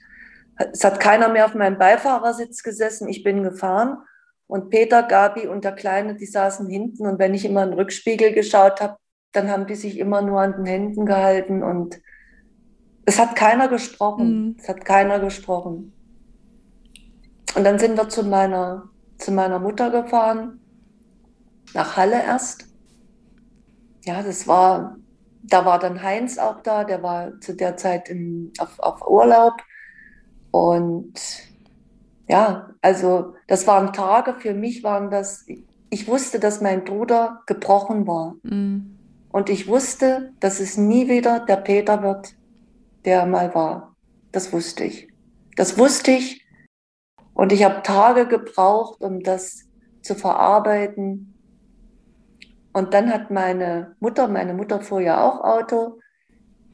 es 0.72 0.84
hat 0.84 1.00
keiner 1.00 1.30
mehr 1.30 1.46
auf 1.46 1.56
meinem 1.56 1.80
Beifahrersitz 1.80 2.62
gesessen. 2.62 3.10
Ich 3.10 3.24
bin 3.24 3.42
gefahren 3.42 3.98
und 4.46 4.70
Peter, 4.70 5.02
Gabi 5.02 5.48
und 5.48 5.64
der 5.64 5.74
Kleine, 5.74 6.14
die 6.14 6.28
saßen 6.28 6.70
hinten. 6.70 7.08
Und 7.08 7.18
wenn 7.18 7.34
ich 7.34 7.44
immer 7.44 7.64
in 7.64 7.72
den 7.72 7.80
Rückspiegel 7.80 8.34
geschaut 8.34 8.82
habe, 8.82 8.98
dann 9.38 9.50
haben 9.52 9.68
die 9.68 9.76
sich 9.76 10.00
immer 10.00 10.22
nur 10.22 10.42
an 10.42 10.54
den 10.54 10.66
Händen 10.66 11.06
gehalten 11.06 11.64
und 11.64 12.00
es 13.06 13.20
hat 13.20 13.36
keiner 13.36 13.68
gesprochen. 13.68 14.48
Mhm. 14.48 14.56
Es 14.60 14.68
hat 14.68 14.84
keiner 14.84 15.20
gesprochen. 15.20 15.94
Und 17.56 17.64
dann 17.64 17.80
sind 17.80 17.98
wir 17.98 18.10
zu 18.10 18.24
meiner, 18.24 18.90
zu 19.18 19.32
meiner 19.32 19.60
Mutter 19.60 19.92
gefahren, 19.92 20.60
nach 21.74 21.96
Halle 21.96 22.22
erst. 22.22 22.68
Ja, 24.04 24.24
das 24.24 24.48
war, 24.48 24.98
da 25.44 25.66
war 25.66 25.80
dann 25.80 26.02
Heinz 26.02 26.38
auch 26.38 26.62
da, 26.62 26.84
der 26.84 27.02
war 27.04 27.40
zu 27.40 27.56
der 27.56 27.78
Zeit 27.78 28.10
in, 28.10 28.52
auf, 28.58 28.80
auf 28.80 29.08
Urlaub. 29.08 29.54
Und 30.52 31.14
ja, 32.28 32.72
also 32.82 33.36
das 33.48 33.68
waren 33.68 33.94
Tage, 33.94 34.34
für 34.34 34.54
mich 34.54 34.84
waren 34.84 35.10
das, 35.10 35.46
ich 35.90 36.08
wusste, 36.08 36.40
dass 36.40 36.60
mein 36.62 36.84
Bruder 36.84 37.44
gebrochen 37.46 38.06
war. 38.08 38.36
Mhm. 38.44 38.97
Und 39.30 39.50
ich 39.50 39.68
wusste, 39.68 40.34
dass 40.40 40.60
es 40.60 40.78
nie 40.78 41.10
wieder 41.10 41.42
der 41.42 41.58
Peter 41.58 42.02
wird, 42.02 42.36
der 43.06 43.26
mal 43.26 43.54
war. 43.54 43.96
Das 44.32 44.52
wusste 44.54 44.84
ich. 44.84 45.08
Das 45.56 45.78
wusste 45.78 46.12
ich. 46.12 46.46
Und 47.34 47.52
ich 47.52 47.64
habe 47.64 47.84
Tage 47.84 48.28
gebraucht, 48.28 49.02
um 49.02 49.22
das 49.22 49.66
zu 50.02 50.16
verarbeiten. 50.16 51.34
Und 52.74 52.94
dann 52.94 53.12
hat 53.12 53.32
meine 53.32 53.96
Mutter, 54.00 54.28
meine 54.28 54.54
Mutter 54.54 54.82
fuhr 54.82 55.02
ja 55.02 55.24
auch 55.24 55.42
Auto, 55.44 56.00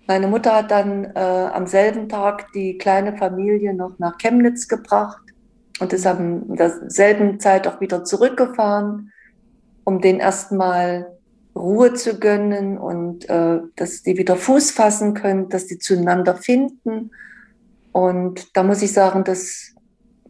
meine 0.05 0.27
Mutter 0.27 0.53
hat 0.55 0.69
dann 0.69 1.05
äh, 1.15 1.49
am 1.53 1.65
selben 1.65 2.09
Tag 2.09 2.51
die 2.51 2.77
kleine 2.77 3.15
Familie 3.15 3.73
noch 3.73 3.99
nach 3.99 4.17
Chemnitz 4.17 4.67
gebracht 4.67 5.21
und 5.79 5.93
ist 5.93 6.05
in 6.05 6.55
derselben 6.55 7.39
Zeit 7.39 7.67
auch 7.67 7.79
wieder 7.79 8.03
zurückgefahren, 8.03 9.13
um 9.85 10.01
den 10.01 10.19
erstmal 10.19 11.12
Ruhe 11.55 11.93
zu 11.93 12.19
gönnen 12.19 12.77
und 12.77 13.29
äh, 13.29 13.59
dass 13.75 14.03
die 14.03 14.17
wieder 14.17 14.35
Fuß 14.35 14.71
fassen 14.71 15.13
können, 15.13 15.49
dass 15.49 15.67
die 15.67 15.77
zueinander 15.77 16.35
finden. 16.35 17.11
Und 17.91 18.55
da 18.57 18.63
muss 18.63 18.81
ich 18.81 18.91
sagen, 18.91 19.23
das 19.23 19.73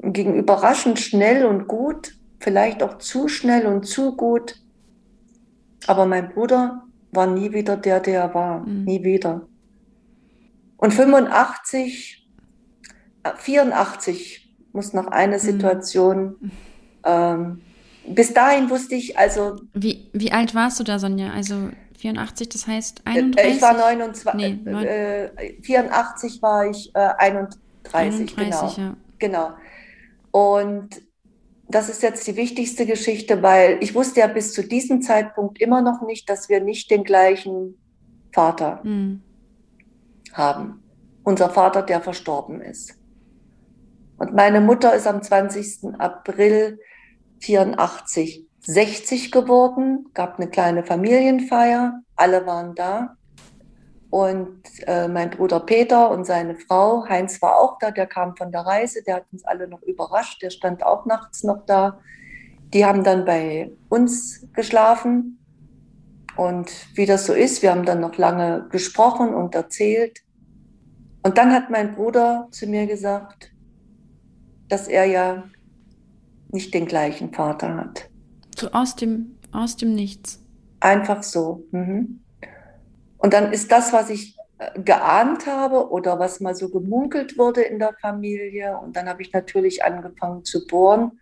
ging 0.02 0.36
überraschend 0.36 1.00
schnell 1.00 1.46
und 1.46 1.68
gut, 1.68 2.18
vielleicht 2.40 2.84
auch 2.84 2.98
zu 2.98 3.30
schnell 3.30 3.66
und 3.66 3.86
zu 3.86 4.16
gut. 4.18 4.60
Aber 5.88 6.06
mein 6.06 6.30
Bruder 6.30 6.84
war 7.12 7.28
nie 7.28 7.54
wieder 7.54 7.78
der, 7.78 8.00
der 8.00 8.22
er 8.22 8.34
war, 8.34 8.60
mhm. 8.60 8.84
nie 8.84 9.04
wieder. 9.04 9.48
Und 10.78 10.94
85, 10.94 12.28
84 13.38 14.38
äh, 14.38 14.68
muss 14.74 14.92
noch 14.94 15.08
eine 15.08 15.36
mhm. 15.36 15.40
Situation 15.40 16.36
mhm. 16.40 16.52
ähm, 17.06 17.62
bis 18.08 18.34
dahin 18.34 18.70
wusste 18.70 18.96
ich, 18.96 19.18
also. 19.18 19.58
Wie, 19.74 20.10
wie 20.14 20.32
alt 20.32 20.54
warst 20.56 20.80
du 20.80 20.84
da, 20.84 21.00
Sonja? 21.00 21.32
Also 21.32 21.70
84, 21.98 22.50
das 22.50 22.68
heißt 22.68 23.02
31? 23.06 23.46
Äh, 23.46 23.56
ich 23.56 23.62
war 23.62 23.74
29, 23.74 24.66
nee, 24.66 24.72
äh, 24.72 25.62
84 25.62 26.42
war 26.42 26.70
ich 26.70 26.94
äh, 26.94 27.00
31, 27.18 27.60
31, 27.94 28.36
genau. 28.36 28.74
Ja. 28.78 28.96
Genau. 29.20 29.52
Und 30.32 31.02
das 31.70 31.90
ist 31.90 32.04
jetzt 32.04 32.28
die 32.28 32.36
wichtigste 32.36 32.86
Geschichte, 32.86 33.42
weil 33.42 33.78
ich 33.82 33.96
wusste 33.96 34.20
ja 34.20 34.28
bis 34.28 34.54
zu 34.54 34.64
diesem 34.64 35.02
Zeitpunkt 35.02 35.62
immer 35.62 35.82
noch 35.82 36.02
nicht, 36.02 36.30
dass 36.30 36.50
wir 36.50 36.60
nicht 36.60 36.92
den 36.92 37.04
gleichen 37.04 37.78
Vater 38.34 38.82
mhm. 38.84 39.22
haben. 40.34 40.84
Unser 41.24 41.50
Vater, 41.50 41.82
der 41.84 42.02
verstorben 42.02 42.60
ist. 42.62 42.96
Und 44.18 44.34
meine 44.34 44.60
Mutter 44.60 44.94
ist 44.94 45.08
am 45.08 45.22
20. 45.22 46.00
April 46.00 46.80
84 47.44 48.48
60 48.66 49.32
geworden, 49.32 50.10
gab 50.14 50.40
eine 50.40 50.50
kleine 50.50 50.84
Familienfeier, 50.84 52.02
alle 52.16 52.46
waren 52.46 52.76
da. 52.76 53.18
Und 54.10 54.62
äh, 54.86 55.08
mein 55.08 55.32
Bruder 55.32 55.60
Peter 55.60 56.12
und 56.12 56.26
seine 56.26 56.56
Frau, 56.56 57.06
Heinz 57.10 57.42
war 57.42 57.58
auch 57.60 57.78
da, 57.80 57.92
der 57.92 58.06
kam 58.06 58.38
von 58.38 58.52
der 58.52 58.62
Reise, 58.62 59.04
der 59.04 59.16
hat 59.16 59.26
uns 59.32 59.44
alle 59.44 59.68
noch 59.68 59.82
überrascht, 59.82 60.42
der 60.42 60.52
stand 60.52 60.86
auch 60.86 61.06
nachts 61.06 61.44
noch 61.44 61.66
da. 61.66 62.00
Die 62.74 62.86
haben 62.86 63.04
dann 63.04 63.26
bei 63.26 63.72
uns 63.90 64.48
geschlafen. 64.54 65.40
Und 66.38 66.72
wie 66.96 67.06
das 67.06 67.26
so 67.26 67.34
ist, 67.34 67.62
wir 67.64 67.72
haben 67.72 67.86
dann 67.86 68.00
noch 68.00 68.18
lange 68.18 68.68
gesprochen 68.70 69.34
und 69.34 69.56
erzählt. 69.56 70.20
Und 71.24 71.38
dann 71.38 71.52
hat 71.52 71.70
mein 71.70 71.96
Bruder 71.96 72.48
zu 72.52 72.68
mir 72.68 72.86
gesagt, 72.86 73.52
dass 74.70 74.88
er 74.88 75.06
ja 75.06 75.44
nicht 76.54 76.74
den 76.74 76.86
gleichen 76.86 77.34
Vater 77.34 77.76
hat. 77.76 78.10
So 78.56 78.72
aus 78.72 78.96
dem, 78.96 79.38
aus 79.52 79.76
dem 79.76 79.94
Nichts. 79.94 80.42
Einfach 80.80 81.24
so. 81.24 81.66
Mhm. 81.72 82.22
Und 83.18 83.34
dann 83.34 83.52
ist 83.52 83.72
das, 83.72 83.94
was 83.94 84.10
ich 84.10 84.38
äh, 84.58 84.82
geahnt 84.82 85.48
habe 85.48 85.90
oder 85.90 86.20
was 86.20 86.40
mal 86.40 86.56
so 86.56 86.70
gemunkelt 86.70 87.38
wurde 87.38 87.62
in 87.62 87.80
der 87.80 87.94
Familie. 88.02 88.78
Und 88.78 88.96
dann 88.96 89.08
habe 89.08 89.22
ich 89.22 89.34
natürlich 89.34 89.84
angefangen 89.84 90.44
zu 90.44 90.68
bohren. 90.68 91.20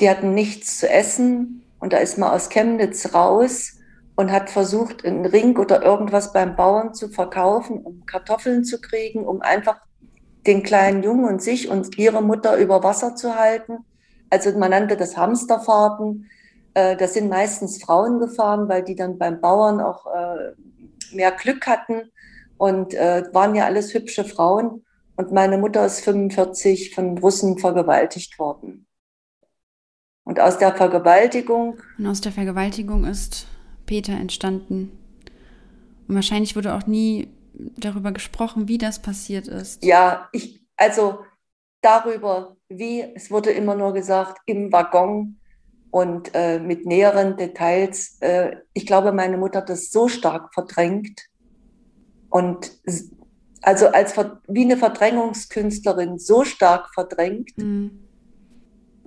die 0.00 0.08
hatten 0.08 0.34
nichts 0.34 0.78
zu 0.78 0.88
essen 0.88 1.64
und 1.80 1.92
da 1.92 1.98
ist 1.98 2.18
man 2.18 2.30
aus 2.30 2.48
Chemnitz 2.48 3.14
raus 3.14 3.78
und 4.16 4.32
hat 4.32 4.50
versucht, 4.50 5.04
einen 5.04 5.26
Ring 5.26 5.56
oder 5.56 5.82
irgendwas 5.82 6.32
beim 6.32 6.56
Bauern 6.56 6.92
zu 6.92 7.08
verkaufen, 7.08 7.78
um 7.78 8.04
Kartoffeln 8.04 8.64
zu 8.64 8.80
kriegen, 8.80 9.24
um 9.24 9.42
einfach 9.42 9.80
den 10.44 10.64
kleinen 10.64 11.04
Jungen 11.04 11.26
und 11.26 11.40
sich 11.40 11.68
und 11.68 11.96
ihre 11.98 12.20
Mutter 12.20 12.56
über 12.56 12.82
Wasser 12.82 13.14
zu 13.14 13.36
halten. 13.36 13.84
Also 14.28 14.50
man 14.58 14.70
nannte 14.70 14.96
das 14.96 15.16
Hamsterfahrten. 15.16 16.28
Äh, 16.74 16.96
das 16.96 17.14
sind 17.14 17.28
meistens 17.28 17.80
Frauen 17.80 18.18
gefahren, 18.18 18.68
weil 18.68 18.82
die 18.82 18.96
dann 18.96 19.18
beim 19.18 19.40
Bauern 19.40 19.80
auch 19.80 20.06
äh, 20.06 20.52
mehr 21.14 21.30
Glück 21.32 21.66
hatten 21.68 22.10
und 22.56 22.94
äh, 22.94 23.22
waren 23.32 23.54
ja 23.54 23.66
alles 23.66 23.94
hübsche 23.94 24.24
Frauen. 24.24 24.84
Und 25.16 25.30
meine 25.32 25.58
Mutter 25.58 25.86
ist 25.86 26.00
45 26.00 26.92
von 26.92 27.18
Russen 27.18 27.58
vergewaltigt 27.58 28.38
worden. 28.40 28.87
Und 30.28 30.40
aus 30.40 30.58
der 30.58 30.74
Vergewaltigung. 30.74 31.78
Und 31.96 32.06
aus 32.06 32.20
der 32.20 32.32
Vergewaltigung 32.32 33.06
ist 33.06 33.46
Peter 33.86 34.12
entstanden. 34.12 34.92
Und 36.06 36.16
wahrscheinlich 36.16 36.54
wurde 36.54 36.74
auch 36.74 36.86
nie 36.86 37.28
darüber 37.54 38.12
gesprochen, 38.12 38.68
wie 38.68 38.76
das 38.76 39.00
passiert 39.00 39.48
ist. 39.48 39.82
Ja, 39.82 40.28
ich, 40.32 40.60
also 40.76 41.20
darüber, 41.80 42.58
wie, 42.68 43.00
es 43.00 43.30
wurde 43.30 43.52
immer 43.52 43.74
nur 43.74 43.94
gesagt, 43.94 44.36
im 44.44 44.70
Waggon 44.70 45.38
und 45.90 46.30
äh, 46.34 46.58
mit 46.58 46.84
näheren 46.84 47.38
Details. 47.38 48.18
Äh, 48.20 48.56
ich 48.74 48.84
glaube, 48.84 49.12
meine 49.12 49.38
Mutter 49.38 49.60
hat 49.60 49.70
das 49.70 49.90
so 49.90 50.08
stark 50.08 50.52
verdrängt 50.52 51.22
und 52.28 52.70
also 53.62 53.86
als 53.86 54.14
wie 54.46 54.64
eine 54.64 54.76
Verdrängungskünstlerin 54.76 56.18
so 56.18 56.44
stark 56.44 56.92
verdrängt. 56.92 57.56
Mhm 57.56 58.07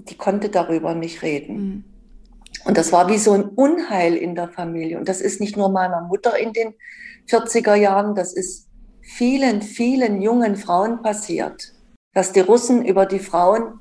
die 0.05 0.17
konnte 0.17 0.49
darüber 0.49 0.95
nicht 0.95 1.21
reden. 1.21 1.55
Mhm. 1.55 1.83
Und 2.65 2.77
das 2.77 2.91
war 2.91 3.09
wie 3.09 3.17
so 3.17 3.31
ein 3.33 3.43
Unheil 3.43 4.15
in 4.15 4.35
der 4.35 4.49
Familie. 4.49 4.99
Und 4.99 5.09
das 5.09 5.21
ist 5.21 5.41
nicht 5.41 5.57
nur 5.57 5.69
meiner 5.69 6.01
Mutter 6.01 6.37
in 6.37 6.53
den 6.53 6.73
40er 7.27 7.75
Jahren, 7.75 8.13
das 8.15 8.33
ist 8.33 8.67
vielen, 9.01 9.61
vielen 9.61 10.21
jungen 10.21 10.55
Frauen 10.55 11.01
passiert, 11.01 11.73
dass 12.13 12.33
die 12.33 12.39
Russen 12.39 12.85
über 12.85 13.05
die 13.05 13.19
Frauen, 13.19 13.79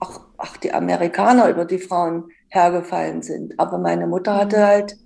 ach, 0.00 0.20
ach 0.36 0.56
die 0.58 0.72
Amerikaner 0.72 1.48
über 1.48 1.64
die 1.64 1.78
Frauen 1.78 2.28
hergefallen 2.48 3.22
sind. 3.22 3.58
Aber 3.58 3.78
meine 3.78 4.06
Mutter 4.06 4.36
hatte 4.36 4.58
mhm. 4.58 4.62
halt, 4.62 4.96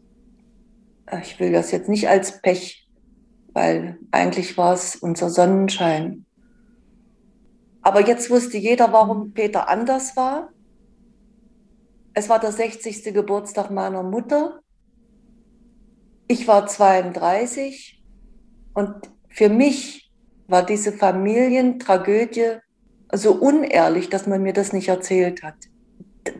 ich 1.22 1.38
will 1.38 1.52
das 1.52 1.70
jetzt 1.70 1.88
nicht 1.88 2.08
als 2.08 2.40
Pech 2.40 2.84
weil 3.54 3.98
eigentlich 4.10 4.58
war 4.58 4.74
es 4.74 4.96
unser 4.96 5.30
Sonnenschein. 5.30 6.26
Aber 7.84 8.06
jetzt 8.06 8.30
wusste 8.30 8.56
jeder, 8.56 8.92
warum 8.92 9.34
Peter 9.34 9.68
anders 9.68 10.16
war. 10.16 10.48
Es 12.14 12.30
war 12.30 12.40
der 12.40 12.50
60. 12.50 13.04
Geburtstag 13.12 13.70
meiner 13.70 14.02
Mutter. 14.02 14.60
Ich 16.26 16.48
war 16.48 16.66
32 16.66 18.02
und 18.72 18.94
für 19.28 19.50
mich 19.50 20.10
war 20.48 20.64
diese 20.64 20.92
Familientragödie 20.92 22.56
so 23.12 23.34
unehrlich, 23.34 24.08
dass 24.08 24.26
man 24.26 24.42
mir 24.42 24.54
das 24.54 24.72
nicht 24.72 24.88
erzählt 24.88 25.42
hat. 25.42 25.56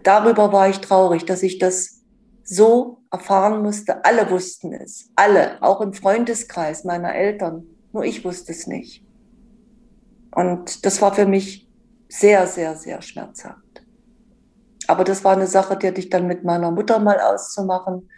Darüber 0.02 0.50
war 0.50 0.70
ich 0.70 0.78
traurig, 0.78 1.26
dass 1.26 1.42
ich 1.42 1.58
das 1.58 2.00
so 2.42 3.02
erfahren 3.10 3.62
musste. 3.62 4.02
Alle 4.06 4.30
wussten 4.30 4.72
es. 4.72 5.10
Alle, 5.14 5.62
auch 5.62 5.82
im 5.82 5.92
Freundeskreis 5.92 6.84
meiner 6.84 7.14
Eltern. 7.14 7.66
Nur 7.92 8.04
ich 8.04 8.24
wusste 8.24 8.52
es 8.52 8.66
nicht. 8.66 9.03
Und 10.34 10.84
das 10.84 11.00
war 11.00 11.14
für 11.14 11.26
mich 11.26 11.68
sehr, 12.08 12.46
sehr, 12.46 12.76
sehr 12.76 13.00
schmerzhaft. 13.02 13.60
Aber 14.86 15.04
das 15.04 15.24
war 15.24 15.32
eine 15.32 15.46
Sache, 15.46 15.76
die 15.76 15.86
hatte 15.86 16.00
ich 16.00 16.10
dann 16.10 16.26
mit 16.26 16.44
meiner 16.44 16.70
Mutter 16.70 16.98
mal 16.98 17.20
auszumachen. 17.20 18.08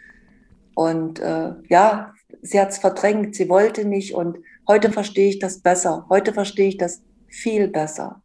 Und 0.73 1.19
äh, 1.19 1.53
ja, 1.69 2.13
sie 2.41 2.59
hat 2.59 2.69
es 2.69 2.79
verdrängt, 2.79 3.35
sie 3.35 3.49
wollte 3.49 3.85
nicht. 3.85 4.13
Und 4.13 4.37
heute 4.67 4.91
verstehe 4.91 5.29
ich 5.29 5.39
das 5.39 5.59
besser. 5.59 6.05
Heute 6.09 6.33
verstehe 6.33 6.69
ich 6.69 6.77
das 6.77 7.01
viel 7.27 7.67
besser. 7.67 8.21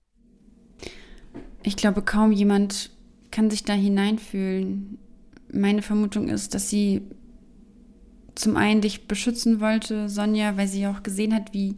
Ich 1.63 1.77
glaube, 1.77 2.03
kaum 2.03 2.33
jemand 2.33 2.91
kann 3.31 3.51
sich 3.51 3.63
da 3.63 3.75
hineinfühlen. 3.75 4.99
Meine 5.53 5.83
Vermutung 5.83 6.29
ist, 6.29 6.55
dass 6.55 6.69
sie 6.69 7.03
zum 8.35 8.57
einen 8.57 8.81
dich 8.81 9.07
beschützen 9.07 9.61
wollte, 9.61 10.09
Sonja, 10.09 10.57
weil 10.57 10.67
sie 10.67 10.87
auch 10.87 11.03
gesehen 11.03 11.35
hat, 11.35 11.53
wie, 11.53 11.77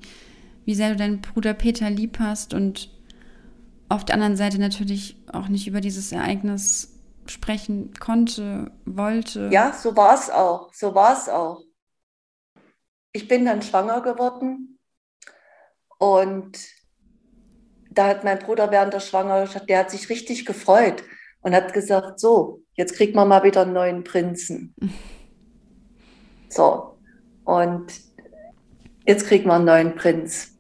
wie 0.65 0.75
sehr 0.75 0.91
du 0.91 0.97
deinen 0.97 1.21
Bruder 1.21 1.55
Peter 1.55 1.91
lieb 1.91 2.19
hast 2.19 2.55
und 2.55 2.91
auf 3.89 4.05
der 4.05 4.15
anderen 4.15 4.37
Seite 4.37 4.59
natürlich 4.59 5.17
auch 5.33 5.49
nicht 5.49 5.67
über 5.67 5.81
dieses 5.81 6.11
Ereignis 6.13 6.95
sprechen 7.27 7.93
konnte, 7.99 8.73
wollte. 8.85 9.49
Ja, 9.53 9.73
so 9.73 9.97
war 9.97 10.15
es 10.15 10.31
auch. 10.31 10.73
So 10.73 10.95
war 10.95 11.17
es 11.17 11.29
auch. 11.29 11.63
Ich 13.13 13.29
bin 13.29 13.45
dann 13.45 13.63
schwanger 13.63 14.01
geworden 14.01 14.79
und 15.99 16.59
da 17.91 18.09
hat 18.09 18.25
mein 18.25 18.41
Bruder 18.41 18.71
während 18.71 18.93
der 18.93 19.01
Schwangerschaft, 19.01 19.69
der 19.69 19.81
hat 19.81 19.91
sich 19.91 20.09
richtig 20.09 20.45
gefreut 20.45 21.05
und 21.43 21.55
hat 21.55 21.73
gesagt, 21.73 22.19
so, 22.19 22.63
jetzt 22.75 22.95
kriegt 22.97 23.15
man 23.15 23.29
mal 23.29 23.45
wieder 23.45 23.63
einen 23.63 23.73
neuen 23.73 24.05
Prinzen. 24.05 24.75
So, 26.51 27.01
und 27.43 27.87
jetzt 29.07 29.27
kriegt 29.27 29.45
man 29.45 29.57
einen 29.57 29.65
neuen 29.65 29.97
Prinz. 29.97 30.54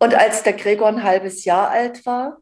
Und 0.00 0.14
als 0.14 0.42
der 0.42 0.54
Gregor 0.54 0.88
ein 0.88 1.04
halbes 1.04 1.44
Jahr 1.44 1.70
alt 1.70 2.04
war, 2.06 2.38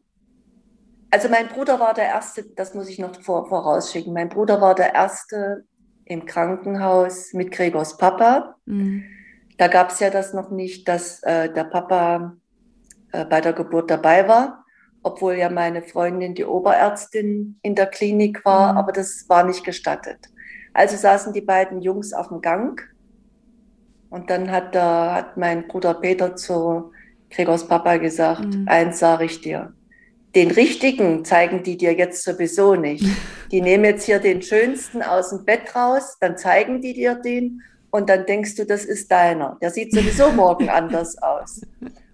also 1.11 1.27
mein 1.27 1.49
Bruder 1.49 1.79
war 1.79 1.93
der 1.93 2.05
Erste, 2.05 2.45
das 2.55 2.73
muss 2.73 2.87
ich 2.87 2.99
noch 2.99 3.19
vor, 3.21 3.47
vorausschicken, 3.47 4.13
mein 4.13 4.29
Bruder 4.29 4.61
war 4.61 4.75
der 4.75 4.93
Erste 4.93 5.65
im 6.05 6.25
Krankenhaus 6.25 7.33
mit 7.33 7.51
Gregors 7.51 7.97
Papa. 7.97 8.55
Mhm. 8.65 9.03
Da 9.57 9.67
gab 9.67 9.91
es 9.91 9.99
ja 9.99 10.09
das 10.09 10.33
noch 10.33 10.51
nicht, 10.51 10.87
dass 10.87 11.21
äh, 11.23 11.51
der 11.51 11.65
Papa 11.65 12.37
äh, 13.11 13.25
bei 13.25 13.41
der 13.41 13.53
Geburt 13.53 13.91
dabei 13.91 14.27
war, 14.27 14.63
obwohl 15.03 15.33
ja 15.33 15.49
meine 15.49 15.81
Freundin 15.81 16.35
die 16.35 16.45
Oberärztin 16.45 17.59
in 17.61 17.75
der 17.75 17.87
Klinik 17.87 18.45
war, 18.45 18.73
mhm. 18.73 18.77
aber 18.77 18.91
das 18.93 19.25
war 19.27 19.43
nicht 19.43 19.65
gestattet. 19.65 20.29
Also 20.73 20.95
saßen 20.95 21.33
die 21.33 21.41
beiden 21.41 21.81
Jungs 21.81 22.13
auf 22.13 22.29
dem 22.29 22.39
Gang 22.39 22.81
und 24.09 24.29
dann 24.29 24.49
hat, 24.49 24.73
der, 24.75 25.13
hat 25.13 25.37
mein 25.37 25.67
Bruder 25.67 25.95
Peter 25.95 26.37
zu 26.37 26.91
Gregors 27.29 27.67
Papa 27.67 27.97
gesagt, 27.97 28.45
mhm. 28.45 28.65
eins 28.67 28.99
sage 28.99 29.25
ich 29.25 29.41
dir, 29.41 29.73
den 30.35 30.51
richtigen 30.51 31.25
zeigen 31.25 31.63
die 31.63 31.77
dir 31.77 31.93
jetzt 31.93 32.23
sowieso 32.23 32.75
nicht. 32.75 33.05
Die 33.51 33.61
nehmen 33.61 33.83
jetzt 33.83 34.05
hier 34.05 34.19
den 34.19 34.43
schönsten 34.43 35.01
aus 35.01 35.31
dem 35.31 35.43
Bett 35.43 35.75
raus, 35.75 36.17
dann 36.19 36.37
zeigen 36.37 36.81
die 36.81 36.93
dir 36.93 37.15
den 37.15 37.63
und 37.89 38.07
dann 38.07 38.27
denkst 38.27 38.53
du, 38.55 38.63
das 38.63 38.85
ist 38.85 39.09
deiner. 39.09 39.57
Der 39.59 39.71
sieht 39.71 39.91
sowieso 39.91 40.31
morgen 40.35 40.69
anders 40.69 41.17
aus. 41.17 41.61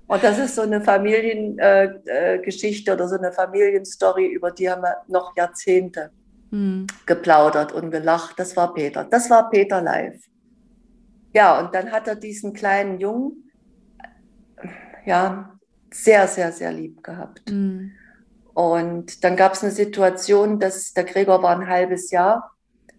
Und 0.07 0.23
das 0.23 0.37
ist 0.37 0.55
so 0.55 0.61
eine 0.61 0.79
Familiengeschichte 0.79 2.91
äh, 2.91 2.93
äh, 2.93 2.95
oder 2.95 3.09
so 3.09 3.17
eine 3.17 3.33
Familienstory, 3.33 4.27
über 4.27 4.51
die 4.51 4.69
haben 4.69 4.83
wir 4.83 4.95
noch 5.09 5.35
Jahrzehnte 5.35 6.11
mhm. 6.51 6.87
geplaudert 7.05 7.73
und 7.73 7.91
gelacht. 7.91 8.39
Das 8.39 8.55
war 8.55 8.73
Peter. 8.73 9.03
Das 9.03 9.29
war 9.29 9.49
Peter 9.49 9.81
live. 9.81 10.21
Ja, 11.33 11.59
und 11.59 11.75
dann 11.75 11.91
hat 11.91 12.07
er 12.07 12.15
diesen 12.15 12.53
kleinen 12.53 12.97
Jungen 12.99 13.44
ja, 15.05 15.57
sehr, 15.91 16.27
sehr, 16.27 16.51
sehr 16.51 16.71
lieb 16.71 17.03
gehabt. 17.03 17.49
Mhm. 17.49 17.91
Und 18.53 19.23
dann 19.23 19.35
gab 19.35 19.53
es 19.53 19.63
eine 19.63 19.71
Situation, 19.71 20.59
dass 20.59 20.93
der 20.93 21.03
Gregor 21.03 21.43
war 21.43 21.57
ein 21.57 21.67
halbes 21.67 22.11
Jahr 22.11 22.55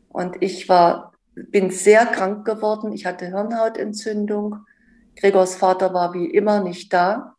und 0.08 0.36
ich 0.40 0.68
war, 0.68 1.12
bin 1.34 1.70
sehr 1.70 2.06
krank 2.06 2.44
geworden. 2.46 2.92
Ich 2.92 3.06
hatte 3.06 3.26
Hirnhautentzündung. 3.26 4.66
Gregors 5.16 5.56
Vater 5.56 5.94
war 5.94 6.12
wie 6.12 6.26
immer 6.26 6.62
nicht 6.62 6.92
da. 6.92 7.36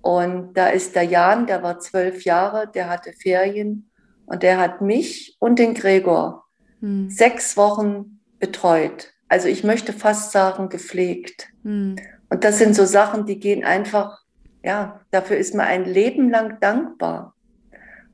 Und 0.00 0.54
da 0.54 0.68
ist 0.68 0.94
der 0.94 1.02
Jan, 1.02 1.46
der 1.46 1.62
war 1.62 1.80
zwölf 1.80 2.24
Jahre, 2.24 2.68
der 2.68 2.88
hatte 2.88 3.12
Ferien 3.12 3.90
und 4.26 4.42
der 4.42 4.58
hat 4.58 4.80
mich 4.80 5.36
und 5.40 5.58
den 5.58 5.74
Gregor 5.74 6.44
mhm. 6.80 7.10
sechs 7.10 7.56
Wochen 7.56 8.20
betreut. 8.38 9.12
Also 9.28 9.48
ich 9.48 9.64
möchte 9.64 9.92
fast 9.92 10.32
sagen, 10.32 10.68
gepflegt. 10.68 11.48
Mhm. 11.62 11.96
Und 12.30 12.44
das 12.44 12.58
sind 12.58 12.74
so 12.74 12.84
Sachen, 12.84 13.26
die 13.26 13.38
gehen 13.38 13.64
einfach, 13.64 14.22
ja, 14.62 15.00
dafür 15.10 15.36
ist 15.36 15.54
man 15.54 15.66
ein 15.66 15.84
Leben 15.84 16.30
lang 16.30 16.58
dankbar. 16.60 17.34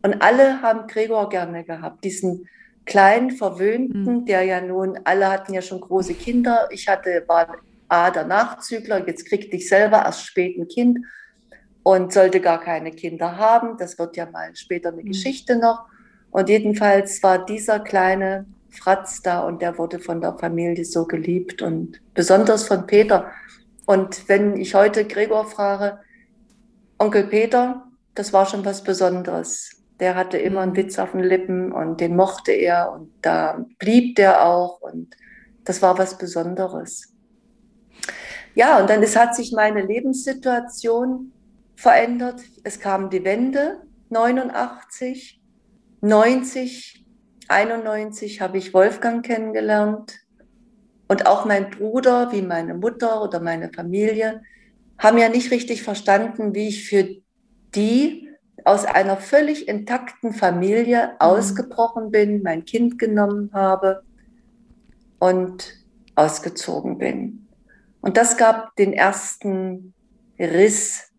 Und 0.03 0.23
alle 0.23 0.63
haben 0.63 0.87
Gregor 0.87 1.29
gerne 1.29 1.65
gehabt, 1.65 2.05
diesen 2.05 2.49
kleinen, 2.85 3.31
verwöhnten, 3.31 4.05
mhm. 4.05 4.27
der 4.27 4.43
ja 4.43 4.61
nun, 4.61 4.99
alle 5.05 5.31
hatten 5.31 5.55
ja 5.55 5.63
schon 5.63 5.81
große 5.81 6.15
Kinder. 6.15 6.69
Ich 6.71 6.89
hatte, 6.89 7.25
war 7.27 7.57
A, 7.89 8.11
der 8.11 8.25
Nachzügler, 8.25 9.07
jetzt 9.07 9.27
kriegte 9.27 9.57
ich 9.57 9.69
selber 9.69 10.05
erst 10.05 10.27
spät 10.27 10.59
ein 10.59 10.69
Kind 10.69 10.99
und 11.83 12.13
sollte 12.13 12.41
gar 12.41 12.61
keine 12.61 12.91
Kinder 12.91 13.37
haben. 13.37 13.77
Das 13.79 13.99
wird 13.99 14.17
ja 14.17 14.27
mal 14.31 14.55
später 14.55 14.91
eine 14.91 15.03
mhm. 15.03 15.09
Geschichte 15.09 15.57
noch. 15.57 15.87
Und 16.31 16.49
jedenfalls 16.49 17.23
war 17.23 17.45
dieser 17.45 17.81
kleine 17.81 18.47
Fratz 18.71 19.23
da 19.23 19.41
und 19.41 19.63
der 19.63 19.79
wurde 19.79 20.01
von 20.01 20.21
der 20.21 20.37
Familie 20.37 20.85
so 20.85 21.07
geliebt 21.07 21.63
und 21.63 22.01
besonders 22.13 22.67
von 22.67 22.87
Peter. 22.87 23.31
Und 23.87 24.29
wenn 24.29 24.57
ich 24.57 24.75
heute 24.75 25.07
Gregor 25.07 25.47
frage, 25.47 26.01
Onkel 26.99 27.25
Peter, 27.25 27.87
das 28.15 28.33
war 28.33 28.47
schon 28.47 28.65
was 28.65 28.83
Besonderes. 28.83 29.83
Der 30.01 30.15
hatte 30.15 30.39
immer 30.39 30.61
einen 30.61 30.77
Witz 30.77 30.99
auf 30.99 31.13
den 31.13 31.21
Lippen 31.21 31.73
und 31.73 32.01
den 32.01 32.17
mochte 32.17 32.53
er 32.53 32.93
und 32.93 33.13
da 33.23 33.65
blieb 33.79 34.17
der 34.17 34.45
auch 34.45 34.81
und 34.81 35.15
das 35.65 35.83
war 35.83 35.99
was 35.99 36.19
Besonderes. 36.19 37.13
Ja, 38.55 38.81
und 38.81 38.89
dann 38.89 39.03
ist, 39.03 39.17
hat 39.17 39.35
sich 39.35 39.53
meine 39.53 39.83
Lebenssituation 39.83 41.33
verändert. 41.75 42.41
Es 42.63 42.79
kam 42.81 43.11
die 43.11 43.25
Wende, 43.25 43.83
89, 44.11 45.41
90, 46.01 47.05
91 47.49 48.41
habe 48.41 48.59
ich 48.59 48.73
Wolfgang 48.75 49.25
kennengelernt. 49.25 50.24
Und 51.09 51.27
auch 51.27 51.45
mein 51.45 51.71
Bruder, 51.71 52.33
wie 52.33 52.43
meine 52.43 52.75
Mutter 52.75 53.23
oder 53.23 53.41
meine 53.41 53.71
Familie, 53.73 54.43
haben 54.99 55.19
ja 55.19 55.29
nicht 55.29 55.51
richtig 55.51 55.83
verstanden, 55.83 56.55
wie 56.55 56.69
ich 56.69 56.89
für 56.89 57.07
die 57.75 58.29
aus 58.65 58.87
einer 58.87 59.17
völlig 59.19 59.69
intakten 59.69 60.33
Familie 60.33 61.09
mhm. 61.09 61.13
ausgebrochen 61.19 62.11
bin, 62.11 62.43
mein 62.43 62.65
Kind 62.65 62.99
genommen 62.99 63.51
habe 63.53 64.03
und 65.19 65.75
ausgezogen 66.15 66.99
bin. 66.99 67.47
Und 68.01 68.17
das 68.17 68.37
gab 68.37 68.77
den 68.77 68.93
ersten 68.93 69.95
Riss 70.39 71.11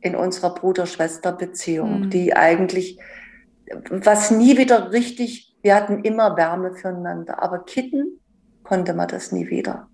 in 0.00 0.14
unserer 0.14 0.54
Bruder-Schwester-Beziehung, 0.54 2.02
mhm. 2.02 2.10
die 2.10 2.34
eigentlich, 2.34 2.98
was 3.90 4.30
nie 4.30 4.56
wieder 4.56 4.92
richtig, 4.92 5.56
wir 5.62 5.74
hatten 5.74 6.04
immer 6.04 6.36
Wärme 6.36 6.74
füreinander, 6.74 7.42
aber 7.42 7.64
Kitten 7.64 8.19
konnte 8.70 8.94
man 8.94 9.08
das 9.08 9.32
nie 9.32 9.50
wieder. 9.50 9.88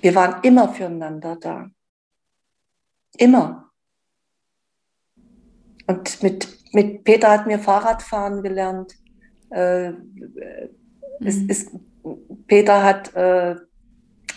Wir 0.00 0.14
waren 0.14 0.44
immer 0.44 0.68
füreinander 0.72 1.34
da. 1.34 1.68
Immer. 3.18 3.68
Und 5.88 6.22
mit, 6.22 6.48
mit 6.72 7.02
Peter 7.02 7.32
hat 7.32 7.48
mir 7.48 7.58
Fahrradfahren 7.58 8.44
gelernt. 8.44 8.94
Äh, 9.50 9.90
mhm. 9.90 10.36
es, 11.18 11.38
es, 11.48 11.66
Peter 12.46 12.84
hat 12.84 13.12
äh, 13.16 13.56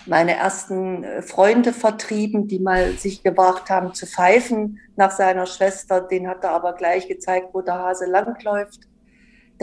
meine 0.08 0.36
ersten 0.36 1.04
äh, 1.04 1.22
Freunde 1.22 1.74
vertrieben, 1.74 2.48
die 2.48 2.58
mal 2.58 2.94
sich 2.94 3.22
gewagt 3.22 3.70
haben 3.70 3.94
zu 3.94 4.08
pfeifen 4.08 4.80
nach 4.96 5.12
seiner 5.12 5.46
Schwester. 5.46 6.02
Den 6.02 6.28
hat 6.28 6.44
er 6.44 6.54
aber 6.54 6.74
gleich 6.74 7.08
gezeigt, 7.08 7.50
wo 7.54 7.62
der 7.62 7.76
Hase 7.76 8.08
langläuft. 8.08 8.88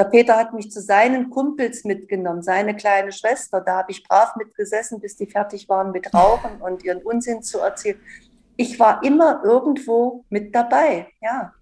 Der 0.01 0.07
Peter 0.07 0.39
hat 0.39 0.55
mich 0.55 0.71
zu 0.71 0.81
seinen 0.81 1.29
Kumpels 1.29 1.85
mitgenommen, 1.85 2.43
seine 2.43 2.75
kleine 2.75 3.13
Schwester. 3.13 3.61
Da 3.61 3.77
habe 3.77 3.93
ich 3.93 4.03
brav 4.03 4.35
mitgesessen, 4.35 4.99
bis 4.99 5.15
die 5.15 5.27
fertig 5.27 5.69
waren 5.69 5.93
mit 5.93 6.15
Rauchen 6.15 6.53
und 6.63 6.83
ihren 6.85 7.03
Unsinn 7.03 7.43
zu 7.43 7.59
erzählen. 7.59 8.01
Ich 8.57 8.81
war 8.81 9.03
immer 9.05 9.43
irgendwo 9.45 10.25
mit 10.31 10.55
dabei, 10.55 11.09
ja. 11.21 11.53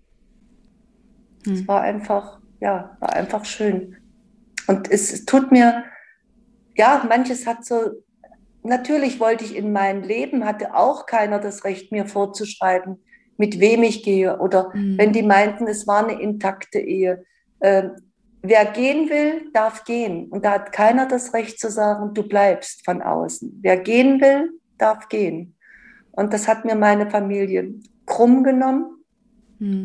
Hm. 1.47 1.53
Es 1.53 1.67
war 1.67 1.81
einfach, 1.81 2.39
ja, 2.61 2.97
war 3.01 3.13
einfach 3.13 3.45
schön. 3.45 3.97
Und 4.69 4.89
es, 4.89 5.25
tut 5.25 5.51
mir, 5.51 5.83
ja, 6.77 7.05
manches 7.09 7.45
hat 7.45 7.65
so, 7.65 7.91
natürlich 8.63 9.19
wollte 9.19 9.45
ich 9.45 9.57
in 9.57 9.73
mein 9.73 10.05
Leben, 10.05 10.45
hatte 10.45 10.77
auch 10.77 11.07
keiner 11.07 11.41
das 11.41 11.65
Recht, 11.65 11.91
mir 11.91 12.07
vorzuschreiben, 12.07 13.03
mit 13.37 13.59
wem 13.59 13.83
ich 13.83 14.05
gehe. 14.05 14.39
Oder 14.39 14.71
mhm. 14.73 14.97
wenn 14.97 15.13
die 15.13 15.25
meinten, 15.25 15.67
es 15.67 15.89
war 15.89 16.07
eine 16.07 16.23
intakte 16.23 16.79
Ehe. 16.79 17.25
Äh, 17.59 17.89
wer 18.43 18.65
gehen 18.67 19.09
will, 19.09 19.51
darf 19.53 19.85
gehen. 19.85 20.29
Und 20.29 20.45
da 20.45 20.53
hat 20.53 20.73
keiner 20.73 21.07
das 21.07 21.35
Recht 21.35 21.59
zu 21.59 21.71
sagen, 21.71 22.15
du 22.15 22.27
bleibst 22.27 22.85
von 22.85 23.03
außen. 23.03 23.59
Wer 23.63 23.79
gehen 23.79 24.21
will, 24.21 24.53
darf 24.79 25.09
gehen. 25.09 25.57
Und 26.13 26.33
das 26.33 26.49
hat 26.49 26.65
mir 26.65 26.75
meine 26.75 27.11
Familie 27.11 27.75
krumm 28.07 28.43
genommen. 28.43 29.05
Mhm. 29.59 29.85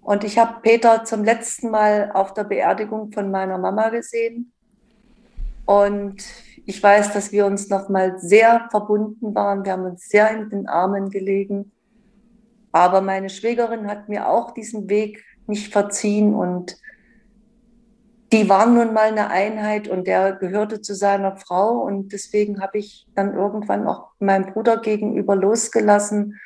Und 0.00 0.24
ich 0.24 0.38
habe 0.38 0.60
Peter 0.62 1.04
zum 1.04 1.22
letzten 1.22 1.70
Mal 1.70 2.10
auf 2.12 2.34
der 2.34 2.44
Beerdigung 2.44 3.12
von 3.12 3.30
meiner 3.30 3.58
Mama 3.58 3.88
gesehen. 3.90 4.52
Und 5.64 6.24
ich 6.66 6.82
weiß, 6.82 7.12
dass 7.12 7.30
wir 7.30 7.46
uns 7.46 7.68
noch 7.68 7.88
mal 7.88 8.18
sehr 8.18 8.66
verbunden 8.70 9.34
waren. 9.34 9.64
Wir 9.64 9.72
haben 9.72 9.84
uns 9.84 10.08
sehr 10.08 10.30
in 10.30 10.50
den 10.50 10.68
Armen 10.68 11.10
gelegen. 11.10 11.72
Aber 12.72 13.00
meine 13.00 13.30
Schwägerin 13.30 13.86
hat 13.86 14.08
mir 14.08 14.28
auch 14.28 14.52
diesen 14.52 14.88
Weg 14.88 15.24
nicht 15.46 15.72
verziehen 15.72 16.34
und 16.34 16.76
die 18.32 18.48
waren 18.48 18.72
nun 18.74 18.94
mal 18.94 19.08
eine 19.08 19.28
Einheit 19.28 19.88
und 19.88 20.06
der 20.06 20.32
gehörte 20.32 20.80
zu 20.80 20.94
seiner 20.94 21.36
Frau. 21.36 21.80
Und 21.80 22.12
deswegen 22.14 22.62
habe 22.62 22.78
ich 22.78 23.06
dann 23.14 23.34
irgendwann 23.34 23.86
auch 23.86 24.12
meinem 24.20 24.52
Bruder 24.52 24.78
gegenüber 24.78 25.36
losgelassen 25.36 26.40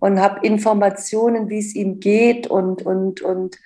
und 0.00 0.20
habe 0.20 0.44
Informationen, 0.44 1.48
wie 1.48 1.60
es 1.60 1.76
ihm 1.76 2.00
geht. 2.00 2.48
Und, 2.48 2.82
und, 2.82 3.22
und 3.22 3.58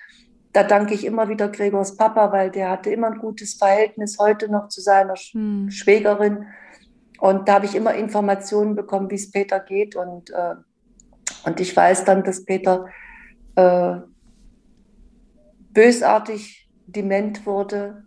da 0.53 0.63
danke 0.63 0.93
ich 0.93 1.05
immer 1.05 1.27
wieder 1.27 1.49
Gregors 1.49 1.97
Papa, 1.97 2.31
weil 2.31 2.51
der 2.51 2.69
hatte 2.69 2.91
immer 2.91 3.07
ein 3.07 3.17
gutes 3.17 3.55
Verhältnis 3.55 4.19
heute 4.19 4.49
noch 4.51 4.67
zu 4.67 4.79
seiner 4.81 5.15
hm. 5.15 5.71
Schwägerin. 5.71 6.45
Und 7.19 7.47
da 7.47 7.55
habe 7.55 7.65
ich 7.65 7.73
immer 7.73 7.95
Informationen 7.95 8.75
bekommen, 8.75 9.09
wie 9.09 9.15
es 9.15 9.31
Peter 9.31 9.59
geht. 9.59 9.95
Und, 9.95 10.29
äh, 10.29 10.53
und 11.45 11.59
ich 11.59 11.75
weiß 11.75 12.05
dann, 12.05 12.23
dass 12.23 12.45
Peter 12.45 12.85
äh, 13.55 13.95
bösartig 15.73 16.64
dement 16.87 17.45
wurde, 17.45 18.03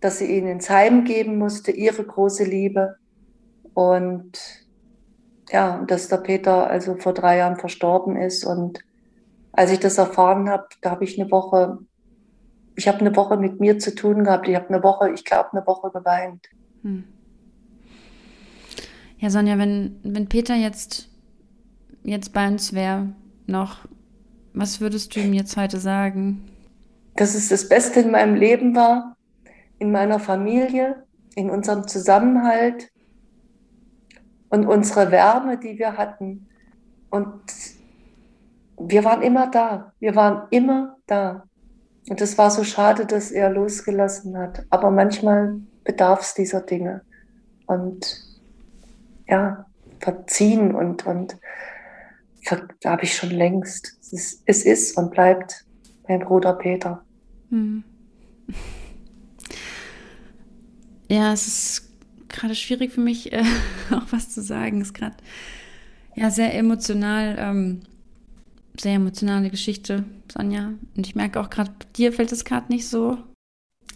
dass 0.00 0.18
sie 0.18 0.36
ihn 0.36 0.46
ins 0.46 0.70
Heim 0.70 1.04
geben 1.04 1.38
musste, 1.38 1.72
ihre 1.72 2.04
große 2.04 2.44
Liebe 2.44 2.96
und 3.74 4.38
ja, 5.50 5.82
dass 5.86 6.08
der 6.08 6.18
Peter 6.18 6.68
also 6.68 6.96
vor 6.96 7.14
drei 7.14 7.38
Jahren 7.38 7.56
verstorben 7.56 8.16
ist. 8.16 8.44
Und 8.44 8.80
als 9.52 9.70
ich 9.70 9.80
das 9.80 9.98
erfahren 9.98 10.48
habe, 10.48 10.66
da 10.82 10.90
habe 10.90 11.04
ich 11.04 11.20
eine 11.20 11.30
Woche, 11.30 11.78
ich 12.76 12.86
habe 12.86 12.98
eine 12.98 13.16
Woche 13.16 13.36
mit 13.36 13.60
mir 13.60 13.78
zu 13.78 13.94
tun 13.94 14.24
gehabt. 14.24 14.46
Ich 14.48 14.54
habe 14.54 14.68
eine 14.68 14.82
Woche, 14.82 15.10
ich 15.10 15.24
glaube, 15.24 15.52
eine 15.52 15.66
Woche 15.66 15.90
geweint. 15.90 16.46
Hm. 16.82 17.04
Ja, 19.18 19.30
Sonja, 19.30 19.58
wenn, 19.58 19.98
wenn 20.04 20.28
Peter 20.28 20.54
jetzt, 20.54 21.08
jetzt 22.04 22.32
bei 22.32 22.46
uns 22.46 22.72
wäre, 22.72 23.08
noch, 23.46 23.78
was 24.52 24.80
würdest 24.80 25.16
du 25.16 25.20
ihm 25.20 25.32
jetzt 25.32 25.56
heute 25.56 25.78
sagen? 25.78 26.44
Dass 27.18 27.34
es 27.34 27.48
das 27.48 27.68
Beste 27.68 28.00
in 28.00 28.10
meinem 28.10 28.34
Leben 28.34 28.74
war, 28.76 29.16
in 29.78 29.92
meiner 29.92 30.20
Familie, 30.20 31.04
in 31.34 31.50
unserem 31.50 31.86
Zusammenhalt, 31.86 32.90
und 34.50 34.66
unsere 34.66 35.10
Wärme, 35.10 35.58
die 35.58 35.78
wir 35.78 35.96
hatten. 35.96 36.48
Und 37.10 37.42
wir 38.78 39.04
waren 39.04 39.22
immer 39.22 39.50
da. 39.50 39.92
Wir 39.98 40.14
waren 40.14 40.48
immer 40.50 40.96
da. 41.06 41.44
Und 42.08 42.20
es 42.20 42.38
war 42.38 42.50
so 42.50 42.64
schade, 42.64 43.04
dass 43.04 43.30
er 43.30 43.50
losgelassen 43.50 44.38
hat. 44.38 44.64
Aber 44.70 44.90
manchmal 44.90 45.60
bedarf 45.84 46.22
es 46.22 46.34
dieser 46.34 46.62
Dinge. 46.62 47.02
Und 47.66 48.24
ja, 49.26 49.66
verziehen 50.00 50.74
und, 50.74 51.04
und 51.06 51.36
da 52.80 52.90
habe 52.90 53.02
ich 53.02 53.14
schon 53.14 53.30
längst. 53.30 53.98
Es 54.00 54.12
ist, 54.12 54.42
es 54.46 54.64
ist 54.64 54.96
und 54.96 55.10
bleibt 55.10 55.66
mein 56.06 56.20
Bruder 56.20 56.54
Peter. 56.54 57.04
Hm. 57.50 57.84
Ja, 61.10 61.32
es 61.32 61.46
ist 61.46 61.88
gerade 62.28 62.54
schwierig 62.54 62.92
für 62.92 63.00
mich, 63.00 63.32
äh, 63.32 63.42
auch 63.90 64.06
was 64.10 64.30
zu 64.30 64.42
sagen. 64.42 64.80
Ist 64.80 64.94
gerade 64.94 65.16
ja 66.14 66.30
sehr 66.30 66.54
emotional, 66.54 67.36
ähm, 67.38 67.80
sehr 68.78 68.94
emotionale 68.94 69.50
Geschichte, 69.50 70.04
Sonja. 70.30 70.74
Und 70.96 71.06
ich 71.06 71.14
merke 71.14 71.40
auch 71.40 71.50
gerade, 71.50 71.72
dir 71.96 72.12
fällt 72.12 72.32
es 72.32 72.44
gerade 72.44 72.72
nicht 72.72 72.88
so 72.88 73.18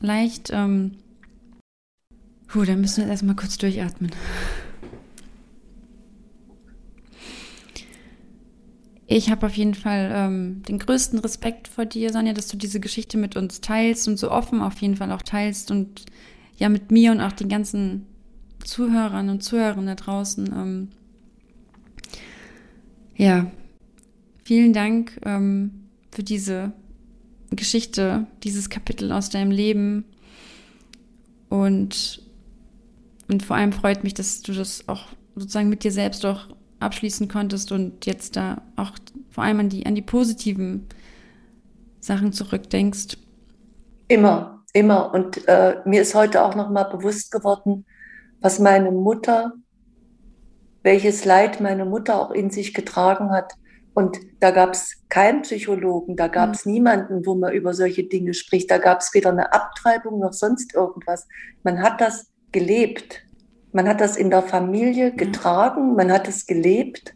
leicht. 0.00 0.50
Ähm, 0.52 0.92
puh, 2.48 2.64
da 2.64 2.74
müssen 2.76 2.98
wir 2.98 3.04
jetzt 3.04 3.12
erstmal 3.12 3.36
kurz 3.36 3.58
durchatmen. 3.58 4.10
Ich 9.14 9.30
habe 9.30 9.44
auf 9.44 9.54
jeden 9.58 9.74
Fall 9.74 10.10
ähm, 10.14 10.62
den 10.62 10.78
größten 10.78 11.18
Respekt 11.18 11.68
vor 11.68 11.84
dir, 11.84 12.10
Sonja, 12.10 12.32
dass 12.32 12.48
du 12.48 12.56
diese 12.56 12.80
Geschichte 12.80 13.18
mit 13.18 13.36
uns 13.36 13.60
teilst 13.60 14.08
und 14.08 14.18
so 14.18 14.30
offen 14.30 14.62
auf 14.62 14.80
jeden 14.80 14.96
Fall 14.96 15.12
auch 15.12 15.20
teilst 15.20 15.70
und 15.70 16.06
ja 16.56 16.70
mit 16.70 16.90
mir 16.90 17.12
und 17.12 17.20
auch 17.20 17.32
den 17.32 17.50
ganzen 17.50 18.06
Zuhörern 18.64 19.28
und 19.28 19.42
Zuhörern 19.42 19.84
da 19.84 19.96
draußen. 19.96 20.46
Ähm, 20.46 20.88
ja, 23.14 23.50
vielen 24.44 24.72
Dank 24.72 25.20
ähm, 25.26 25.72
für 26.10 26.22
diese 26.22 26.72
Geschichte, 27.50 28.26
dieses 28.42 28.70
Kapitel 28.70 29.12
aus 29.12 29.28
deinem 29.28 29.50
Leben. 29.50 30.04
Und, 31.50 32.22
und 33.28 33.42
vor 33.42 33.56
allem 33.56 33.72
freut 33.72 34.04
mich, 34.04 34.14
dass 34.14 34.40
du 34.40 34.54
das 34.54 34.88
auch 34.88 35.08
sozusagen 35.34 35.68
mit 35.68 35.84
dir 35.84 35.92
selbst 35.92 36.24
auch 36.24 36.48
abschließen 36.82 37.28
konntest 37.28 37.72
und 37.72 38.06
jetzt 38.06 38.36
da 38.36 38.62
auch 38.76 38.92
vor 39.30 39.44
allem 39.44 39.60
an 39.60 39.68
die, 39.68 39.86
an 39.86 39.94
die 39.94 40.02
positiven 40.02 40.88
Sachen 42.00 42.32
zurückdenkst. 42.32 43.16
Immer, 44.08 44.64
immer. 44.72 45.14
Und 45.14 45.46
äh, 45.48 45.76
mir 45.84 46.02
ist 46.02 46.14
heute 46.14 46.44
auch 46.44 46.54
nochmal 46.54 46.90
bewusst 46.90 47.30
geworden, 47.30 47.86
was 48.40 48.58
meine 48.58 48.90
Mutter, 48.90 49.52
welches 50.82 51.24
Leid 51.24 51.60
meine 51.60 51.84
Mutter 51.84 52.20
auch 52.20 52.32
in 52.32 52.50
sich 52.50 52.74
getragen 52.74 53.30
hat. 53.30 53.54
Und 53.94 54.18
da 54.40 54.50
gab 54.50 54.72
es 54.72 55.02
keinen 55.08 55.42
Psychologen, 55.42 56.16
da 56.16 56.28
gab 56.28 56.54
es 56.54 56.64
mhm. 56.64 56.72
niemanden, 56.72 57.26
wo 57.26 57.34
man 57.34 57.52
über 57.52 57.74
solche 57.74 58.04
Dinge 58.04 58.34
spricht. 58.34 58.70
Da 58.70 58.78
gab 58.78 59.00
es 59.00 59.12
weder 59.14 59.30
eine 59.30 59.52
Abtreibung 59.52 60.18
noch 60.18 60.32
sonst 60.32 60.74
irgendwas. 60.74 61.28
Man 61.62 61.82
hat 61.82 62.00
das 62.00 62.26
gelebt. 62.52 63.22
Man 63.72 63.88
hat 63.88 64.00
das 64.00 64.16
in 64.16 64.30
der 64.30 64.42
Familie 64.42 65.12
getragen, 65.12 65.94
man 65.94 66.12
hat 66.12 66.28
es 66.28 66.46
gelebt 66.46 67.14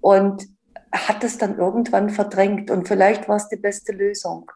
und 0.00 0.46
hat 0.92 1.24
es 1.24 1.38
dann 1.38 1.58
irgendwann 1.58 2.10
verdrängt. 2.10 2.70
Und 2.70 2.88
vielleicht 2.88 3.28
war 3.28 3.36
es 3.36 3.48
die 3.48 3.56
beste 3.56 3.92
Lösung. 3.92 4.50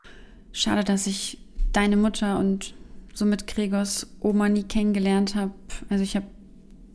Schade, 0.53 0.85
dass 0.85 1.07
ich 1.07 1.45
deine 1.73 1.97
Mutter 1.97 2.38
und 2.38 2.75
somit 3.14 3.47
Gregors 3.47 4.07
Oma 4.21 4.49
nie 4.49 4.62
kennengelernt 4.62 5.35
habe. 5.35 5.53
Also 5.91 6.03
ich 6.05 6.17
habe 6.17 6.27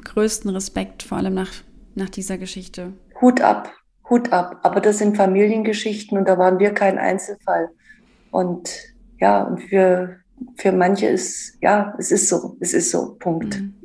größten 0.03 0.49
Respekt, 0.49 1.03
vor 1.03 1.17
allem 1.17 1.33
nach, 1.33 1.51
nach 1.95 2.09
dieser 2.09 2.37
Geschichte. 2.37 2.93
Hut 3.21 3.41
ab, 3.41 3.71
Hut 4.09 4.31
ab. 4.31 4.59
Aber 4.63 4.81
das 4.81 4.97
sind 4.97 5.17
Familiengeschichten 5.17 6.17
und 6.17 6.27
da 6.27 6.37
waren 6.37 6.59
wir 6.59 6.73
kein 6.73 6.97
Einzelfall. 6.97 7.69
Und 8.31 8.69
ja, 9.19 9.43
und 9.43 9.61
für, 9.61 10.17
für 10.55 10.71
manche 10.71 11.07
ist, 11.07 11.57
ja, 11.61 11.93
es 11.97 12.11
ist 12.11 12.29
so, 12.29 12.57
es 12.59 12.73
ist 12.73 12.91
so, 12.91 13.15
Punkt. 13.19 13.59
Mhm. 13.59 13.75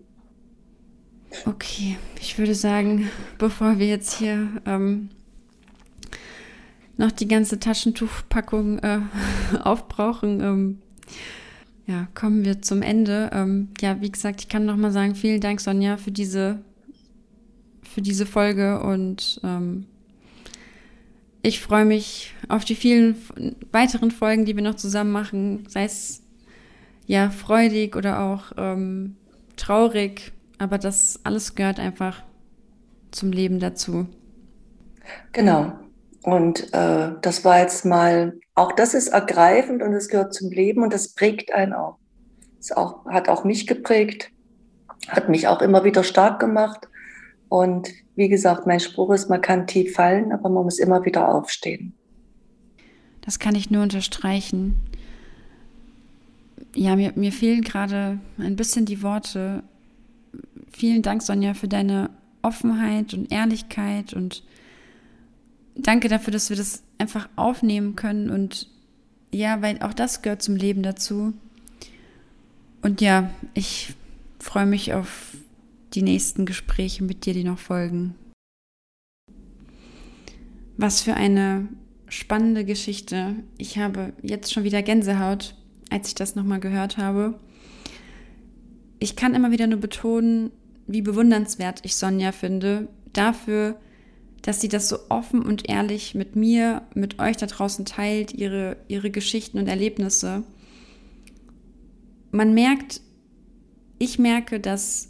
Okay, 1.47 1.97
ich 2.21 2.39
würde 2.39 2.55
sagen, 2.55 3.11
bevor 3.39 3.79
wir 3.79 3.87
jetzt 3.87 4.19
hier 4.19 4.49
ähm, 4.67 5.11
noch 6.97 7.13
die 7.13 7.29
ganze 7.29 7.59
Taschentuchpackung 7.59 8.79
äh, 8.81 9.01
aufbrauchen, 9.63 10.41
ähm, 10.41 10.79
ja, 11.87 12.07
kommen 12.15 12.45
wir 12.45 12.61
zum 12.61 12.83
Ende. 12.83 13.31
Ähm, 13.33 13.69
ja, 13.81 14.01
wie 14.01 14.11
gesagt, 14.11 14.43
ich 14.43 14.49
kann 14.49 14.67
noch 14.67 14.77
mal 14.77 14.93
sagen, 14.93 15.15
vielen 15.15 15.41
Dank, 15.41 15.61
Sonja, 15.61 15.97
für 15.97 16.11
diese, 16.11 16.61
für 17.83 18.03
diese 18.03 18.27
Folge 18.27 18.83
und 18.83 19.41
ähm, 19.43 19.87
ich 21.43 21.61
freue 21.61 21.85
mich 21.85 22.35
auf 22.49 22.65
die 22.65 22.75
vielen 22.75 23.17
weiteren 23.73 24.11
Folgen, 24.11 24.45
die 24.45 24.57
wir 24.57 24.63
noch 24.63 24.75
zusammen 24.75 25.13
machen, 25.13 25.65
sei 25.69 25.85
es 25.85 26.23
ja 27.07 27.31
freudig 27.31 27.97
oder 27.97 28.21
auch 28.21 28.53
ähm, 28.59 29.17
traurig, 29.57 30.33
aber 30.59 30.79
das 30.79 31.21
alles 31.25 31.55
gehört 31.55 31.81
einfach 31.81 32.23
zum 33.11 33.33
Leben 33.33 33.59
dazu. 33.59 34.07
Genau. 35.33 35.73
Und 36.23 36.73
äh, 36.75 37.13
das 37.23 37.45
war 37.45 37.61
jetzt 37.61 37.85
mal, 37.85 38.39
auch 38.55 38.73
das 38.73 38.95
ist 38.95 39.09
ergreifend 39.09 39.83
und 39.83 39.93
es 39.95 40.09
gehört 40.09 40.35
zum 40.35 40.51
Leben 40.51 40.83
und 40.83 40.93
das 40.93 41.15
prägt 41.15 41.53
einen 41.53 41.73
auch. 41.73 41.97
Es 42.61 42.73
auch, 42.73 43.07
hat 43.07 43.29
auch 43.29 43.45
mich 43.45 43.67
geprägt, 43.67 44.31
hat 45.09 45.29
mich 45.29 45.47
auch 45.47 45.63
immer 45.63 45.85
wieder 45.85 46.03
stark 46.03 46.41
gemacht. 46.41 46.89
Und 47.49 47.89
wie 48.17 48.29
gesagt, 48.29 48.67
mein 48.67 48.81
Spruch 48.81 49.13
ist, 49.13 49.31
man 49.31 49.41
kann 49.41 49.67
tief 49.67 49.95
fallen, 49.95 50.33
aber 50.33 50.49
man 50.49 50.65
muss 50.65 50.79
immer 50.79 51.05
wieder 51.05 51.33
aufstehen. 51.35 51.95
Das 53.23 53.39
kann 53.39 53.55
ich 53.55 53.71
nur 53.71 53.83
unterstreichen. 53.83 54.81
Ja, 56.75 56.97
mir, 56.97 57.13
mir 57.15 57.33
fehlen 57.33 57.63
gerade 57.63 58.19
ein 58.39 58.57
bisschen 58.57 58.87
die 58.87 59.03
Worte. 59.03 59.63
Vielen 60.79 61.03
Dank, 61.03 61.23
Sonja, 61.23 61.55
für 61.55 61.67
deine 61.67 62.09
Offenheit 62.41 63.13
und 63.13 63.33
Ehrlichkeit 63.33 64.15
und 64.15 64.45
danke 65.75 66.09
dafür, 66.09 66.33
dass 66.33 66.51
wir 66.51 66.57
das 66.57 66.85
einfach 66.99 67.29
aufnehmen 67.35 67.97
können 67.97 68.31
und 68.31 68.69
ja, 69.33 69.61
weil 69.61 69.83
auch 69.83 69.93
das 69.93 70.23
gehört 70.23 70.41
zum 70.41 70.55
Leben 70.55 70.85
dazu. 70.85 71.33
Und 72.81 73.01
ja, 73.01 73.29
ich 73.55 73.95
freue 74.39 74.67
mich 74.67 74.95
auf 74.95 75.37
die 75.95 76.03
nächsten 76.03 76.47
Gespräche 76.47 77.03
mit 77.03 77.27
dir, 77.27 77.35
die 77.35 77.43
noch 77.43 77.59
folgen. 77.59 78.15
Was 80.77 81.01
für 81.01 81.15
eine 81.15 81.67
spannende 82.09 82.65
Geschichte. 82.65 83.35
Ich 83.57 83.79
habe 83.79 84.13
jetzt 84.23 84.53
schon 84.53 84.63
wieder 84.63 84.83
Gänsehaut, 84.83 85.57
als 85.91 86.07
ich 86.07 86.15
das 86.15 86.37
nochmal 86.37 86.61
gehört 86.61 86.99
habe. 86.99 87.35
Ich 89.01 89.17
kann 89.17 89.35
immer 89.35 89.51
wieder 89.51 89.67
nur 89.67 89.81
betonen, 89.81 90.53
wie 90.89 91.03
bewundernswert 91.03 91.81
ich 91.85 91.95
Sonja 91.95 92.33
finde, 92.33 92.89
dafür, 93.13 93.79
dass 94.43 94.61
sie 94.61 94.69
das 94.69 94.89
so 94.89 94.99
offen 95.11 95.43
und 95.43 95.69
ehrlich 95.69 96.15
mit 96.15 96.35
mir, 96.35 96.83
mit 96.95 97.19
euch 97.19 97.37
da 97.37 97.47
draußen 97.47 97.85
teilt, 97.85 98.33
ihre, 98.33 98.77
ihre 98.89 99.11
Geschichten 99.11 99.59
und 99.59 99.69
Erlebnisse. 99.69 100.43
Man 102.31 102.55
merkt, 102.55 103.01
ich 103.99 104.19
merke, 104.19 104.61
dass 104.61 105.09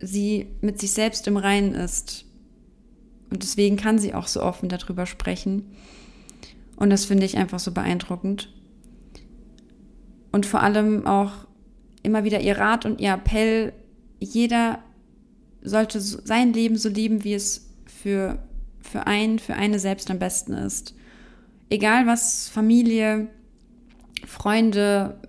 sie 0.00 0.46
mit 0.60 0.80
sich 0.80 0.92
selbst 0.92 1.26
im 1.28 1.36
Reinen 1.36 1.74
ist. 1.74 2.24
Und 3.30 3.42
deswegen 3.42 3.76
kann 3.76 3.98
sie 3.98 4.14
auch 4.14 4.26
so 4.26 4.42
offen 4.42 4.68
darüber 4.68 5.06
sprechen. 5.06 5.70
Und 6.76 6.90
das 6.90 7.04
finde 7.04 7.26
ich 7.26 7.36
einfach 7.36 7.60
so 7.60 7.72
beeindruckend. 7.72 8.52
Und 10.32 10.46
vor 10.46 10.62
allem 10.62 11.06
auch 11.06 11.32
immer 12.02 12.24
wieder 12.24 12.40
ihr 12.40 12.58
Rat 12.58 12.86
und 12.86 13.00
ihr 13.00 13.12
Appell, 13.12 13.72
jeder 14.20 14.78
sollte 15.62 16.00
sein 16.00 16.52
Leben 16.52 16.76
so 16.76 16.88
leben, 16.88 17.24
wie 17.24 17.34
es 17.34 17.68
für, 17.86 18.38
für 18.80 19.06
einen, 19.06 19.38
für 19.38 19.54
eine 19.54 19.78
selbst 19.78 20.10
am 20.10 20.18
besten 20.18 20.52
ist. 20.52 20.94
Egal 21.68 22.06
was 22.06 22.48
Familie, 22.48 23.28
Freunde, 24.26 25.20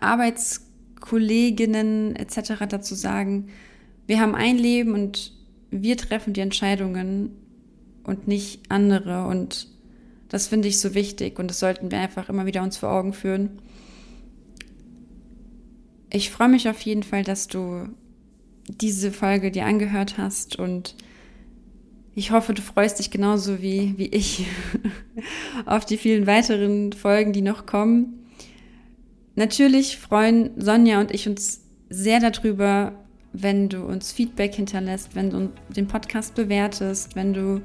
Arbeitskolleginnen 0.00 2.16
etc. 2.16 2.64
dazu 2.68 2.94
sagen, 2.94 3.48
wir 4.06 4.20
haben 4.20 4.34
ein 4.34 4.58
Leben 4.58 4.94
und 4.94 5.32
wir 5.70 5.96
treffen 5.96 6.32
die 6.32 6.40
Entscheidungen 6.40 7.30
und 8.04 8.28
nicht 8.28 8.70
andere. 8.70 9.26
Und 9.26 9.68
das 10.28 10.48
finde 10.48 10.68
ich 10.68 10.80
so 10.80 10.94
wichtig 10.94 11.38
und 11.38 11.48
das 11.48 11.60
sollten 11.60 11.90
wir 11.90 11.98
einfach 11.98 12.28
immer 12.28 12.46
wieder 12.46 12.62
uns 12.62 12.76
vor 12.76 12.90
Augen 12.90 13.12
führen. 13.12 13.60
Ich 16.10 16.30
freue 16.30 16.48
mich 16.48 16.68
auf 16.68 16.80
jeden 16.82 17.02
Fall, 17.02 17.24
dass 17.24 17.48
du 17.48 17.88
diese 18.68 19.12
Folge 19.12 19.50
dir 19.50 19.66
angehört 19.66 20.18
hast 20.18 20.56
und 20.56 20.94
ich 22.14 22.30
hoffe, 22.30 22.54
du 22.54 22.62
freust 22.62 22.98
dich 22.98 23.10
genauso 23.10 23.60
wie, 23.60 23.94
wie 23.98 24.06
ich 24.06 24.46
auf 25.66 25.84
die 25.84 25.98
vielen 25.98 26.26
weiteren 26.26 26.92
Folgen, 26.92 27.32
die 27.32 27.42
noch 27.42 27.66
kommen. 27.66 28.26
Natürlich 29.34 29.98
freuen 29.98 30.58
Sonja 30.58 30.98
und 30.98 31.12
ich 31.12 31.28
uns 31.28 31.60
sehr 31.90 32.20
darüber, 32.20 32.92
wenn 33.34 33.68
du 33.68 33.82
uns 33.82 34.12
Feedback 34.12 34.54
hinterlässt, 34.54 35.14
wenn 35.14 35.30
du 35.30 35.52
den 35.68 35.88
Podcast 35.88 36.34
bewertest, 36.34 37.16
wenn 37.16 37.34
du 37.34 37.60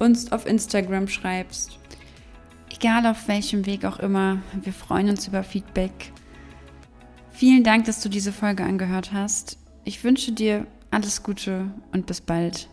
uns 0.00 0.32
auf 0.32 0.44
Instagram 0.44 1.06
schreibst. 1.06 1.78
Egal 2.74 3.06
auf 3.06 3.28
welchem 3.28 3.64
Weg 3.64 3.84
auch 3.84 4.00
immer, 4.00 4.42
wir 4.60 4.72
freuen 4.72 5.08
uns 5.08 5.28
über 5.28 5.44
Feedback. 5.44 6.12
Vielen 7.34 7.64
Dank, 7.64 7.84
dass 7.86 8.00
du 8.00 8.08
diese 8.08 8.32
Folge 8.32 8.62
angehört 8.62 9.12
hast. 9.12 9.58
Ich 9.84 10.04
wünsche 10.04 10.30
dir 10.30 10.68
alles 10.92 11.24
Gute 11.24 11.66
und 11.92 12.06
bis 12.06 12.20
bald. 12.20 12.68